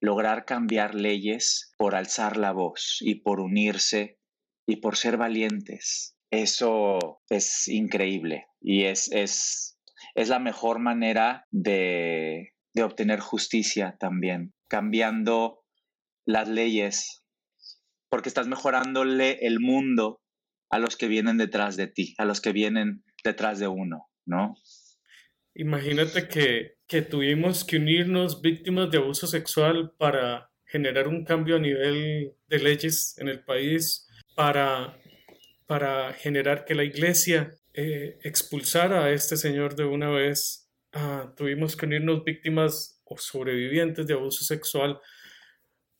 Lograr 0.00 0.46
cambiar 0.46 0.94
leyes 0.94 1.72
por 1.76 1.94
alzar 1.94 2.36
la 2.36 2.52
voz 2.52 2.98
y 3.00 3.16
por 3.16 3.40
unirse 3.40 4.18
y 4.66 4.76
por 4.76 4.96
ser 4.96 5.18
valientes. 5.18 6.16
Eso 6.30 7.22
es 7.28 7.68
increíble 7.68 8.46
y 8.60 8.84
es, 8.84 9.10
es, 9.12 9.78
es 10.14 10.28
la 10.28 10.38
mejor 10.38 10.78
manera 10.78 11.46
de, 11.50 12.54
de 12.74 12.82
obtener 12.82 13.20
justicia 13.20 13.96
también 13.98 14.54
cambiando 14.68 15.64
las 16.24 16.48
leyes, 16.48 17.24
porque 18.08 18.28
estás 18.28 18.46
mejorándole 18.46 19.44
el 19.46 19.58
mundo 19.58 20.20
a 20.70 20.78
los 20.78 20.96
que 20.96 21.08
vienen 21.08 21.38
detrás 21.38 21.76
de 21.76 21.88
ti, 21.88 22.14
a 22.18 22.24
los 22.24 22.40
que 22.40 22.52
vienen 22.52 23.02
detrás 23.24 23.58
de 23.58 23.66
uno, 23.66 24.08
¿no? 24.24 24.54
Imagínate 25.54 26.28
que, 26.28 26.76
que 26.86 27.02
tuvimos 27.02 27.64
que 27.64 27.78
unirnos 27.78 28.40
víctimas 28.40 28.90
de 28.90 28.98
abuso 28.98 29.26
sexual 29.26 29.92
para 29.98 30.50
generar 30.64 31.08
un 31.08 31.24
cambio 31.24 31.56
a 31.56 31.60
nivel 31.60 32.32
de 32.46 32.58
leyes 32.60 33.16
en 33.18 33.28
el 33.28 33.42
país, 33.42 34.08
para, 34.36 34.96
para 35.70 36.12
generar 36.14 36.64
que 36.64 36.74
la 36.74 36.82
iglesia 36.82 37.54
eh, 37.74 38.18
expulsara 38.24 39.04
a 39.04 39.12
este 39.12 39.36
señor 39.36 39.76
de 39.76 39.84
una 39.84 40.10
vez. 40.10 40.68
Ah, 40.92 41.32
tuvimos 41.36 41.76
que 41.76 41.86
unirnos 41.86 42.24
víctimas 42.24 43.00
o 43.04 43.16
sobrevivientes 43.16 44.04
de 44.08 44.14
abuso 44.14 44.42
sexual 44.44 44.98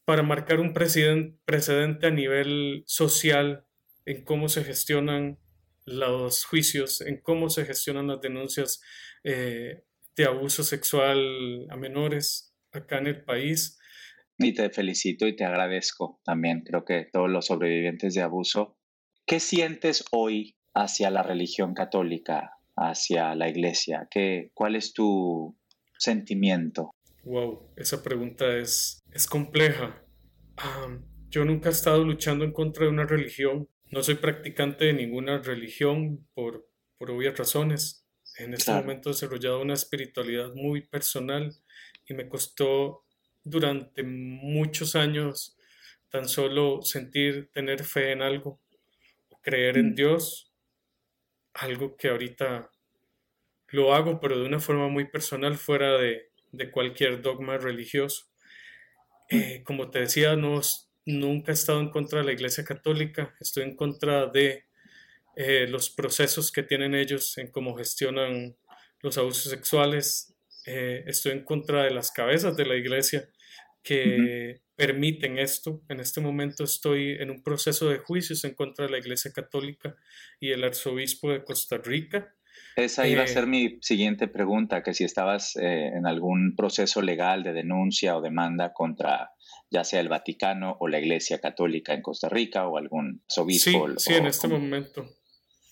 para 0.05 0.25
marcar 0.25 0.59
un 0.59 0.75
precedente 0.75 2.09
a 2.09 2.11
nivel 2.11 2.83
social 2.85 3.65
en 4.07 4.25
cómo 4.25 4.49
se 4.49 4.65
gestionan 4.65 5.39
los 5.85 6.47
juicios, 6.47 7.01
en 7.01 7.21
cómo 7.21 7.49
se 7.49 7.65
gestionan 7.65 8.09
las 8.09 8.21
denuncias 8.21 8.83
eh, 9.23 9.85
de 10.17 10.25
abuso 10.25 10.65
sexual 10.65 11.69
a 11.71 11.77
menores 11.77 12.57
acá 12.73 12.99
en 12.99 13.07
el 13.07 13.23
país. 13.23 13.79
Y 14.37 14.53
te 14.53 14.69
felicito 14.71 15.29
y 15.29 15.37
te 15.37 15.45
agradezco 15.45 16.21
también. 16.25 16.63
Creo 16.63 16.85
que 16.85 17.07
todos 17.13 17.31
los 17.31 17.47
sobrevivientes 17.47 18.15
de 18.15 18.23
abuso. 18.23 18.80
¿Qué 19.31 19.39
sientes 19.39 20.05
hoy 20.11 20.57
hacia 20.75 21.09
la 21.09 21.23
religión 21.23 21.73
católica, 21.73 22.59
hacia 22.75 23.33
la 23.37 23.49
iglesia? 23.49 24.09
¿Qué, 24.11 24.51
¿Cuál 24.55 24.75
es 24.75 24.93
tu 24.93 25.57
sentimiento? 25.97 26.91
Wow, 27.23 27.73
esa 27.77 28.03
pregunta 28.03 28.57
es, 28.57 29.05
es 29.13 29.29
compleja. 29.29 30.05
yo 31.29 31.45
nunca 31.45 31.69
he 31.69 31.73
estado 31.73 32.03
luchando 32.03 32.45
en 32.45 32.53
contra 32.53 32.87
de 32.87 32.91
una 32.91 33.07
religión. 33.07 33.69
No 33.93 34.03
soy 34.03 34.17
practicante 34.17 34.87
de 34.87 34.95
ninguna 34.95 35.39
religión 35.39 36.27
por, 36.35 36.69
por 36.99 37.13
obvias 37.13 37.39
razones. 37.39 38.05
En 38.37 38.53
este 38.53 38.73
momento 38.73 39.11
he 39.11 39.13
desarrollado 39.13 39.63
una 39.63 39.75
espiritualidad 39.75 40.53
muy 40.57 40.89
personal 40.89 41.55
y 42.05 42.15
me 42.15 42.29
costó 42.29 43.05
durante 43.45 44.03
muchos 44.03 44.97
años 44.97 45.57
tan 46.09 46.29
solo 46.29 46.83
sentir, 46.83 47.49
tener 47.53 47.85
fe 47.85 48.11
en 48.11 48.23
algo, 48.23 48.61
creer 49.43 49.79
en 49.79 49.91
mm. 49.91 49.95
Dios, 49.95 50.53
algo 51.55 51.97
que 51.97 52.09
ahorita 52.09 52.71
lo 53.69 53.95
hago, 53.95 54.21
pero 54.21 54.39
de 54.39 54.47
una 54.47 54.61
forma 54.61 54.89
muy 54.89 55.07
personal, 55.07 55.57
fuera 55.57 55.99
de, 55.99 56.31
cualquier 56.73 57.23
dogma 57.23 57.59
religioso. 57.59 58.27
Eh, 59.29 59.63
como 59.65 59.91
te 59.91 60.01
decía, 60.01 60.35
no, 60.37 60.61
nunca 61.07 61.53
he 61.53 61.55
estado 61.55 61.81
en 61.81 61.91
contra 61.91 62.21
de 62.21 62.27
la 62.27 62.33
Iglesia 62.33 62.65
Católica, 62.65 63.35
estoy 63.41 63.65
en 63.65 63.77
contra 63.77 64.27
de 64.27 64.65
eh, 65.37 65.67
los 65.69 65.91
procesos 65.91 66.51
que 66.51 66.65
tienen 66.65 66.95
ellos 66.95 67.39
en 67.39 67.51
cómo 67.51 67.77
gestionan 67.77 68.57
los 69.01 69.17
abusos 69.17 69.51
sexuales, 69.51 70.35
eh, 70.67 71.05
estoy 71.07 71.33
en 71.33 71.45
contra 71.45 71.85
de 71.85 71.91
las 71.91 72.11
cabezas 72.11 72.57
de 72.57 72.67
la 72.67 72.75
Iglesia 72.77 73.31
que 73.83 74.61
permiten 74.77 75.39
esto. 75.39 75.83
En 75.89 76.01
este 76.01 76.21
momento 76.21 76.65
estoy 76.65 77.13
en 77.21 77.31
un 77.31 77.43
proceso 77.43 77.89
de 77.89 77.99
juicios 77.99 78.45
en 78.45 78.55
contra 78.55 78.87
de 78.87 78.93
la 78.93 78.99
Iglesia 78.99 79.33
Católica 79.33 79.97
y 80.39 80.51
el 80.51 80.65
arzobispo 80.65 81.31
de 81.31 81.45
Costa 81.45 81.79
Rica. 81.79 82.35
Esa 82.77 83.07
iba 83.07 83.23
a 83.23 83.27
ser 83.27 83.47
mi 83.47 83.79
siguiente 83.81 84.29
pregunta, 84.29 84.83
que 84.83 84.95
si 84.95 85.05
estabas 85.05 85.57
en 85.57 86.07
algún 86.07 86.55
proceso 86.57 87.03
legal 87.03 87.43
de 87.43 87.53
denuncia 87.53 88.17
o 88.17 88.23
demanda 88.23 88.73
contra 88.73 89.31
ya 89.71 89.85
sea 89.85 90.01
el 90.01 90.09
Vaticano 90.09 90.77
o 90.81 90.89
la 90.89 90.99
Iglesia 90.99 91.41
Católica 91.41 91.95
en 91.95 92.03
Costa 92.03 92.29
Rica 92.29 92.67
o 92.67 92.77
algún 92.77 93.23
arzobispo. 93.29 93.89
Sí, 93.91 93.95
sí 93.99 94.15
en 94.15 94.27
este 94.27 94.49
momento. 94.49 95.09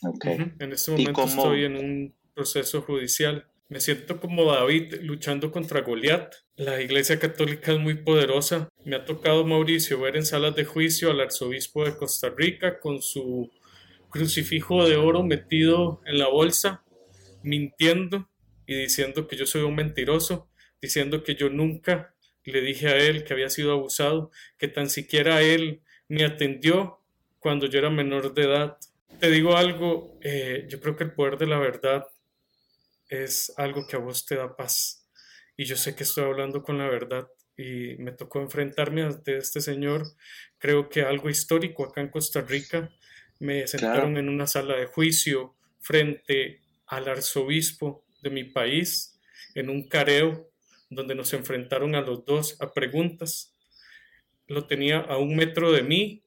En 0.02 0.72
este 0.72 0.92
momento 0.92 1.24
estoy 1.24 1.64
en 1.64 1.76
un 1.76 2.14
proceso 2.34 2.82
judicial. 2.82 3.48
Me 3.68 3.80
siento 3.80 4.20
como 4.20 4.44
David 4.44 5.00
luchando 5.02 5.50
contra 5.50 5.80
Goliat. 5.82 6.32
La 6.58 6.82
Iglesia 6.82 7.20
Católica 7.20 7.70
es 7.70 7.78
muy 7.78 7.94
poderosa. 7.94 8.68
Me 8.84 8.96
ha 8.96 9.04
tocado, 9.04 9.46
Mauricio, 9.46 10.00
ver 10.00 10.16
en 10.16 10.26
salas 10.26 10.56
de 10.56 10.64
juicio 10.64 11.12
al 11.12 11.20
arzobispo 11.20 11.84
de 11.84 11.96
Costa 11.96 12.30
Rica 12.36 12.80
con 12.80 13.00
su 13.00 13.48
crucifijo 14.10 14.84
de 14.84 14.96
oro 14.96 15.22
metido 15.22 16.02
en 16.04 16.18
la 16.18 16.26
bolsa, 16.26 16.82
mintiendo 17.44 18.28
y 18.66 18.74
diciendo 18.74 19.28
que 19.28 19.36
yo 19.36 19.46
soy 19.46 19.62
un 19.62 19.76
mentiroso, 19.76 20.50
diciendo 20.82 21.22
que 21.22 21.36
yo 21.36 21.48
nunca 21.48 22.16
le 22.42 22.60
dije 22.60 22.88
a 22.88 22.96
él 22.96 23.22
que 23.22 23.34
había 23.34 23.50
sido 23.50 23.70
abusado, 23.70 24.32
que 24.58 24.66
tan 24.66 24.90
siquiera 24.90 25.42
él 25.42 25.82
me 26.08 26.24
atendió 26.24 26.98
cuando 27.38 27.66
yo 27.66 27.78
era 27.78 27.88
menor 27.88 28.34
de 28.34 28.42
edad. 28.42 28.78
Te 29.20 29.30
digo 29.30 29.56
algo, 29.56 30.18
eh, 30.22 30.66
yo 30.68 30.80
creo 30.80 30.96
que 30.96 31.04
el 31.04 31.12
poder 31.12 31.38
de 31.38 31.46
la 31.46 31.60
verdad 31.60 32.04
es 33.08 33.52
algo 33.56 33.86
que 33.86 33.94
a 33.94 34.00
vos 34.00 34.26
te 34.26 34.34
da 34.34 34.56
paz. 34.56 35.07
Y 35.58 35.64
yo 35.64 35.76
sé 35.76 35.96
que 35.96 36.04
estoy 36.04 36.22
hablando 36.22 36.62
con 36.62 36.78
la 36.78 36.88
verdad 36.88 37.26
y 37.56 37.96
me 37.98 38.12
tocó 38.12 38.40
enfrentarme 38.40 39.02
ante 39.02 39.36
este 39.36 39.60
señor. 39.60 40.06
Creo 40.56 40.88
que 40.88 41.02
algo 41.02 41.28
histórico 41.28 41.84
acá 41.84 42.00
en 42.00 42.10
Costa 42.10 42.42
Rica. 42.42 42.94
Me 43.40 43.66
sentaron 43.66 44.16
en 44.18 44.28
una 44.28 44.46
sala 44.46 44.76
de 44.76 44.86
juicio 44.86 45.56
frente 45.80 46.60
al 46.86 47.08
arzobispo 47.08 48.04
de 48.22 48.30
mi 48.30 48.44
país, 48.44 49.18
en 49.56 49.68
un 49.68 49.88
careo 49.88 50.48
donde 50.90 51.16
nos 51.16 51.32
enfrentaron 51.32 51.96
a 51.96 52.02
los 52.02 52.24
dos 52.24 52.56
a 52.60 52.72
preguntas. 52.72 53.52
Lo 54.46 54.66
tenía 54.66 55.00
a 55.00 55.18
un 55.18 55.34
metro 55.34 55.72
de 55.72 55.82
mí 55.82 56.22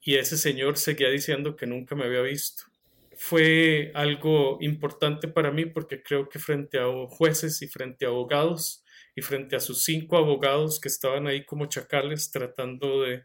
y 0.00 0.14
ese 0.14 0.38
señor 0.38 0.76
seguía 0.76 1.10
diciendo 1.10 1.56
que 1.56 1.66
nunca 1.66 1.96
me 1.96 2.04
había 2.04 2.22
visto. 2.22 2.62
Fue 3.16 3.90
algo 3.94 4.58
importante 4.60 5.28
para 5.28 5.50
mí 5.50 5.66
porque 5.66 6.02
creo 6.02 6.28
que 6.28 6.38
frente 6.38 6.78
a 6.78 6.86
jueces 7.08 7.62
y 7.62 7.68
frente 7.68 8.04
a 8.04 8.08
abogados 8.08 8.84
y 9.14 9.22
frente 9.22 9.56
a 9.56 9.60
sus 9.60 9.84
cinco 9.84 10.16
abogados 10.18 10.78
que 10.78 10.88
estaban 10.88 11.26
ahí 11.26 11.44
como 11.44 11.66
chacales 11.66 12.30
tratando 12.30 13.02
de, 13.02 13.24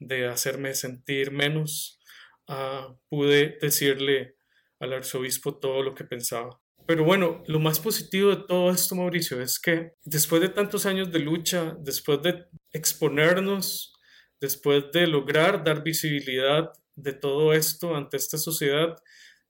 de 0.00 0.26
hacerme 0.26 0.74
sentir 0.74 1.30
menos, 1.30 2.00
ah, 2.48 2.94
pude 3.08 3.58
decirle 3.60 4.36
al 4.80 4.92
arzobispo 4.92 5.58
todo 5.58 5.82
lo 5.82 5.94
que 5.94 6.04
pensaba. 6.04 6.60
Pero 6.86 7.04
bueno, 7.04 7.44
lo 7.46 7.60
más 7.60 7.78
positivo 7.78 8.30
de 8.30 8.44
todo 8.48 8.70
esto, 8.72 8.96
Mauricio, 8.96 9.40
es 9.40 9.60
que 9.60 9.92
después 10.04 10.42
de 10.42 10.48
tantos 10.48 10.84
años 10.84 11.12
de 11.12 11.20
lucha, 11.20 11.76
después 11.78 12.20
de 12.22 12.46
exponernos, 12.72 13.94
después 14.40 14.90
de 14.92 15.06
lograr 15.06 15.62
dar 15.62 15.84
visibilidad 15.84 16.72
de 16.96 17.12
todo 17.12 17.52
esto 17.52 17.96
ante 17.96 18.16
esta 18.16 18.38
sociedad, 18.38 18.96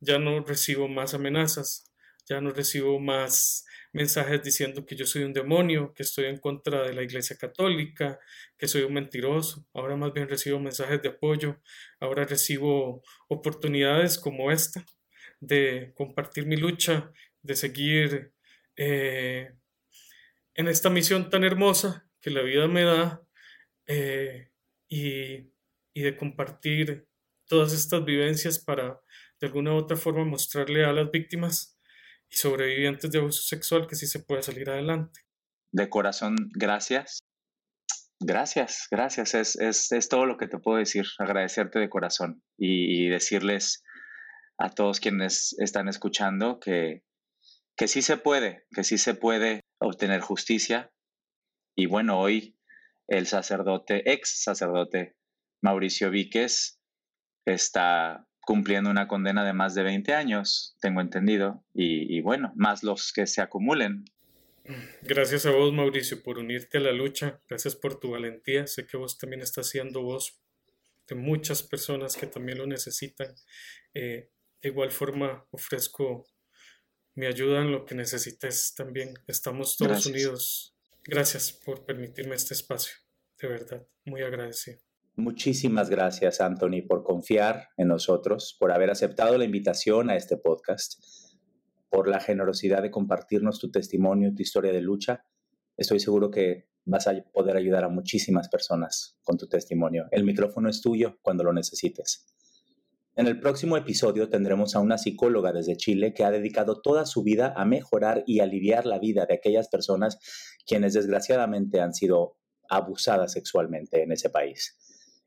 ya 0.00 0.18
no 0.18 0.44
recibo 0.44 0.88
más 0.88 1.14
amenazas, 1.14 1.84
ya 2.28 2.40
no 2.40 2.50
recibo 2.50 2.98
más 3.00 3.64
mensajes 3.92 4.42
diciendo 4.42 4.86
que 4.86 4.96
yo 4.96 5.06
soy 5.06 5.24
un 5.24 5.32
demonio, 5.32 5.92
que 5.94 6.02
estoy 6.02 6.26
en 6.26 6.38
contra 6.38 6.82
de 6.82 6.94
la 6.94 7.02
Iglesia 7.02 7.36
Católica, 7.36 8.18
que 8.56 8.68
soy 8.68 8.82
un 8.82 8.94
mentiroso. 8.94 9.66
Ahora 9.74 9.96
más 9.96 10.12
bien 10.12 10.28
recibo 10.28 10.58
mensajes 10.58 11.02
de 11.02 11.10
apoyo, 11.10 11.60
ahora 12.00 12.24
recibo 12.24 13.02
oportunidades 13.28 14.18
como 14.18 14.50
esta 14.50 14.84
de 15.40 15.92
compartir 15.94 16.46
mi 16.46 16.56
lucha, 16.56 17.12
de 17.42 17.56
seguir 17.56 18.32
eh, 18.76 19.52
en 20.54 20.68
esta 20.68 20.90
misión 20.90 21.30
tan 21.30 21.44
hermosa 21.44 22.06
que 22.20 22.30
la 22.30 22.42
vida 22.42 22.68
me 22.68 22.84
da 22.84 23.22
eh, 23.86 24.50
y, 24.88 25.50
de 25.94 26.16
compartir 26.16 27.06
todas 27.52 27.74
estas 27.74 28.02
vivencias 28.02 28.58
para 28.58 28.98
de 29.38 29.46
alguna 29.46 29.74
u 29.74 29.76
otra 29.76 29.98
forma 29.98 30.24
mostrarle 30.24 30.86
a 30.86 30.92
las 30.94 31.10
víctimas 31.10 31.78
y 32.30 32.36
sobrevivientes 32.36 33.10
de 33.10 33.18
abuso 33.18 33.42
sexual 33.42 33.86
que 33.86 33.94
sí 33.94 34.06
se 34.06 34.20
puede 34.20 34.42
salir 34.42 34.70
adelante. 34.70 35.20
De 35.70 35.90
corazón, 35.90 36.34
gracias. 36.54 37.18
Gracias, 38.20 38.88
gracias. 38.90 39.34
Es, 39.34 40.08
todo 40.08 40.24
lo 40.24 40.38
que 40.38 40.48
te 40.48 40.60
puedo 40.60 40.78
decir. 40.78 41.04
Agradecerte 41.18 41.78
de 41.78 41.90
corazón 41.90 42.42
y 42.56 43.08
decirles 43.10 43.84
a 44.56 44.70
todos 44.70 44.98
quienes 44.98 45.54
están 45.58 45.88
escuchando 45.88 46.58
que, 46.58 47.02
que 47.76 47.86
sí 47.86 48.00
se 48.00 48.16
puede, 48.16 48.64
que 48.74 48.82
sí 48.82 48.96
se 48.96 49.12
puede 49.12 49.60
obtener 49.78 50.22
justicia. 50.22 50.90
Y 51.76 51.84
bueno, 51.84 52.18
hoy 52.18 52.56
el 53.08 53.26
sacerdote, 53.26 54.10
ex 54.10 54.42
sacerdote 54.42 55.16
Mauricio 55.60 56.10
Víquez, 56.10 56.81
está 57.44 58.26
cumpliendo 58.40 58.90
una 58.90 59.06
condena 59.06 59.44
de 59.44 59.52
más 59.52 59.74
de 59.74 59.82
20 59.84 60.14
años, 60.14 60.76
tengo 60.80 61.00
entendido, 61.00 61.64
y, 61.72 62.16
y, 62.16 62.20
bueno, 62.20 62.52
más 62.56 62.82
los 62.82 63.12
que 63.12 63.26
se 63.26 63.40
acumulen. 63.40 64.04
Gracias 65.02 65.46
a 65.46 65.50
vos, 65.50 65.72
Mauricio, 65.72 66.22
por 66.22 66.38
unirte 66.38 66.78
a 66.78 66.80
la 66.80 66.92
lucha, 66.92 67.40
gracias 67.48 67.76
por 67.76 67.98
tu 67.98 68.10
valentía, 68.10 68.66
sé 68.66 68.86
que 68.86 68.96
vos 68.96 69.18
también 69.18 69.42
estás 69.42 69.68
siendo 69.68 70.02
voz 70.02 70.40
de 71.08 71.14
muchas 71.14 71.62
personas 71.62 72.16
que 72.16 72.26
también 72.26 72.58
lo 72.58 72.66
necesitan. 72.66 73.34
Eh, 73.94 74.30
de 74.60 74.68
igual 74.68 74.92
forma, 74.92 75.46
ofrezco 75.50 76.24
mi 77.14 77.26
ayuda 77.26 77.60
en 77.60 77.72
lo 77.72 77.84
que 77.84 77.94
necesites 77.94 78.74
también. 78.74 79.14
Estamos 79.26 79.76
todos 79.76 80.06
unidos. 80.06 80.74
Gracias 81.04 81.52
por 81.52 81.84
permitirme 81.84 82.36
este 82.36 82.54
espacio, 82.54 82.94
de 83.40 83.48
verdad, 83.48 83.86
muy 84.04 84.22
agradecido. 84.22 84.80
Muchísimas 85.14 85.90
gracias, 85.90 86.40
Anthony, 86.40 86.86
por 86.88 87.04
confiar 87.04 87.68
en 87.76 87.88
nosotros, 87.88 88.56
por 88.58 88.72
haber 88.72 88.90
aceptado 88.90 89.36
la 89.36 89.44
invitación 89.44 90.08
a 90.08 90.16
este 90.16 90.38
podcast, 90.38 90.94
por 91.90 92.08
la 92.08 92.18
generosidad 92.18 92.80
de 92.80 92.90
compartirnos 92.90 93.58
tu 93.58 93.70
testimonio, 93.70 94.32
tu 94.34 94.42
historia 94.42 94.72
de 94.72 94.80
lucha. 94.80 95.26
Estoy 95.76 96.00
seguro 96.00 96.30
que 96.30 96.68
vas 96.86 97.06
a 97.08 97.14
poder 97.30 97.58
ayudar 97.58 97.84
a 97.84 97.90
muchísimas 97.90 98.48
personas 98.48 99.18
con 99.22 99.36
tu 99.36 99.48
testimonio. 99.48 100.06
El 100.10 100.24
micrófono 100.24 100.70
es 100.70 100.80
tuyo 100.80 101.18
cuando 101.20 101.44
lo 101.44 101.52
necesites. 101.52 102.26
En 103.14 103.26
el 103.26 103.38
próximo 103.38 103.76
episodio 103.76 104.30
tendremos 104.30 104.74
a 104.74 104.80
una 104.80 104.96
psicóloga 104.96 105.52
desde 105.52 105.76
Chile 105.76 106.14
que 106.14 106.24
ha 106.24 106.30
dedicado 106.30 106.80
toda 106.80 107.04
su 107.04 107.22
vida 107.22 107.52
a 107.54 107.66
mejorar 107.66 108.24
y 108.26 108.40
aliviar 108.40 108.86
la 108.86 108.98
vida 108.98 109.26
de 109.26 109.34
aquellas 109.34 109.68
personas 109.68 110.18
quienes 110.66 110.94
desgraciadamente 110.94 111.82
han 111.82 111.92
sido 111.92 112.38
abusadas 112.70 113.32
sexualmente 113.32 114.02
en 114.02 114.12
ese 114.12 114.30
país. 114.30 114.78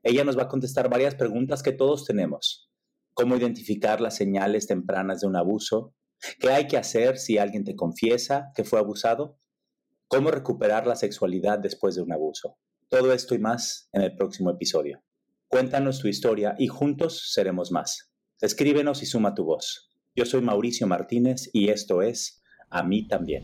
Ella 0.05 0.23
nos 0.23 0.37
va 0.37 0.43
a 0.43 0.47
contestar 0.47 0.87
varias 0.87 1.15
preguntas 1.15 1.63
que 1.63 1.71
todos 1.71 2.05
tenemos. 2.05 2.69
¿Cómo 3.15 3.35
identificar 3.35 4.01
las 4.01 4.15
señales 4.15 4.67
tempranas 4.67 5.21
de 5.21 5.27
un 5.27 5.35
abuso? 5.35 5.95
¿Qué 6.39 6.51
hay 6.51 6.67
que 6.67 6.77
hacer 6.77 7.17
si 7.17 7.39
alguien 7.39 7.63
te 7.63 7.75
confiesa 7.75 8.51
que 8.55 8.63
fue 8.63 8.77
abusado? 8.77 9.39
¿Cómo 10.07 10.29
recuperar 10.29 10.85
la 10.85 10.95
sexualidad 10.95 11.57
después 11.57 11.95
de 11.95 12.03
un 12.03 12.13
abuso? 12.13 12.59
Todo 12.87 13.13
esto 13.13 13.33
y 13.33 13.39
más 13.39 13.89
en 13.93 14.03
el 14.03 14.15
próximo 14.15 14.51
episodio. 14.51 15.03
Cuéntanos 15.47 15.97
tu 15.97 16.07
historia 16.07 16.53
y 16.59 16.67
juntos 16.67 17.31
seremos 17.33 17.71
más. 17.71 18.11
Escríbenos 18.41 19.01
y 19.01 19.07
suma 19.07 19.33
tu 19.33 19.43
voz. 19.43 19.89
Yo 20.15 20.27
soy 20.27 20.41
Mauricio 20.41 20.85
Martínez 20.85 21.49
y 21.51 21.69
esto 21.69 22.03
es 22.03 22.43
A 22.69 22.83
mí 22.83 23.07
también. 23.07 23.43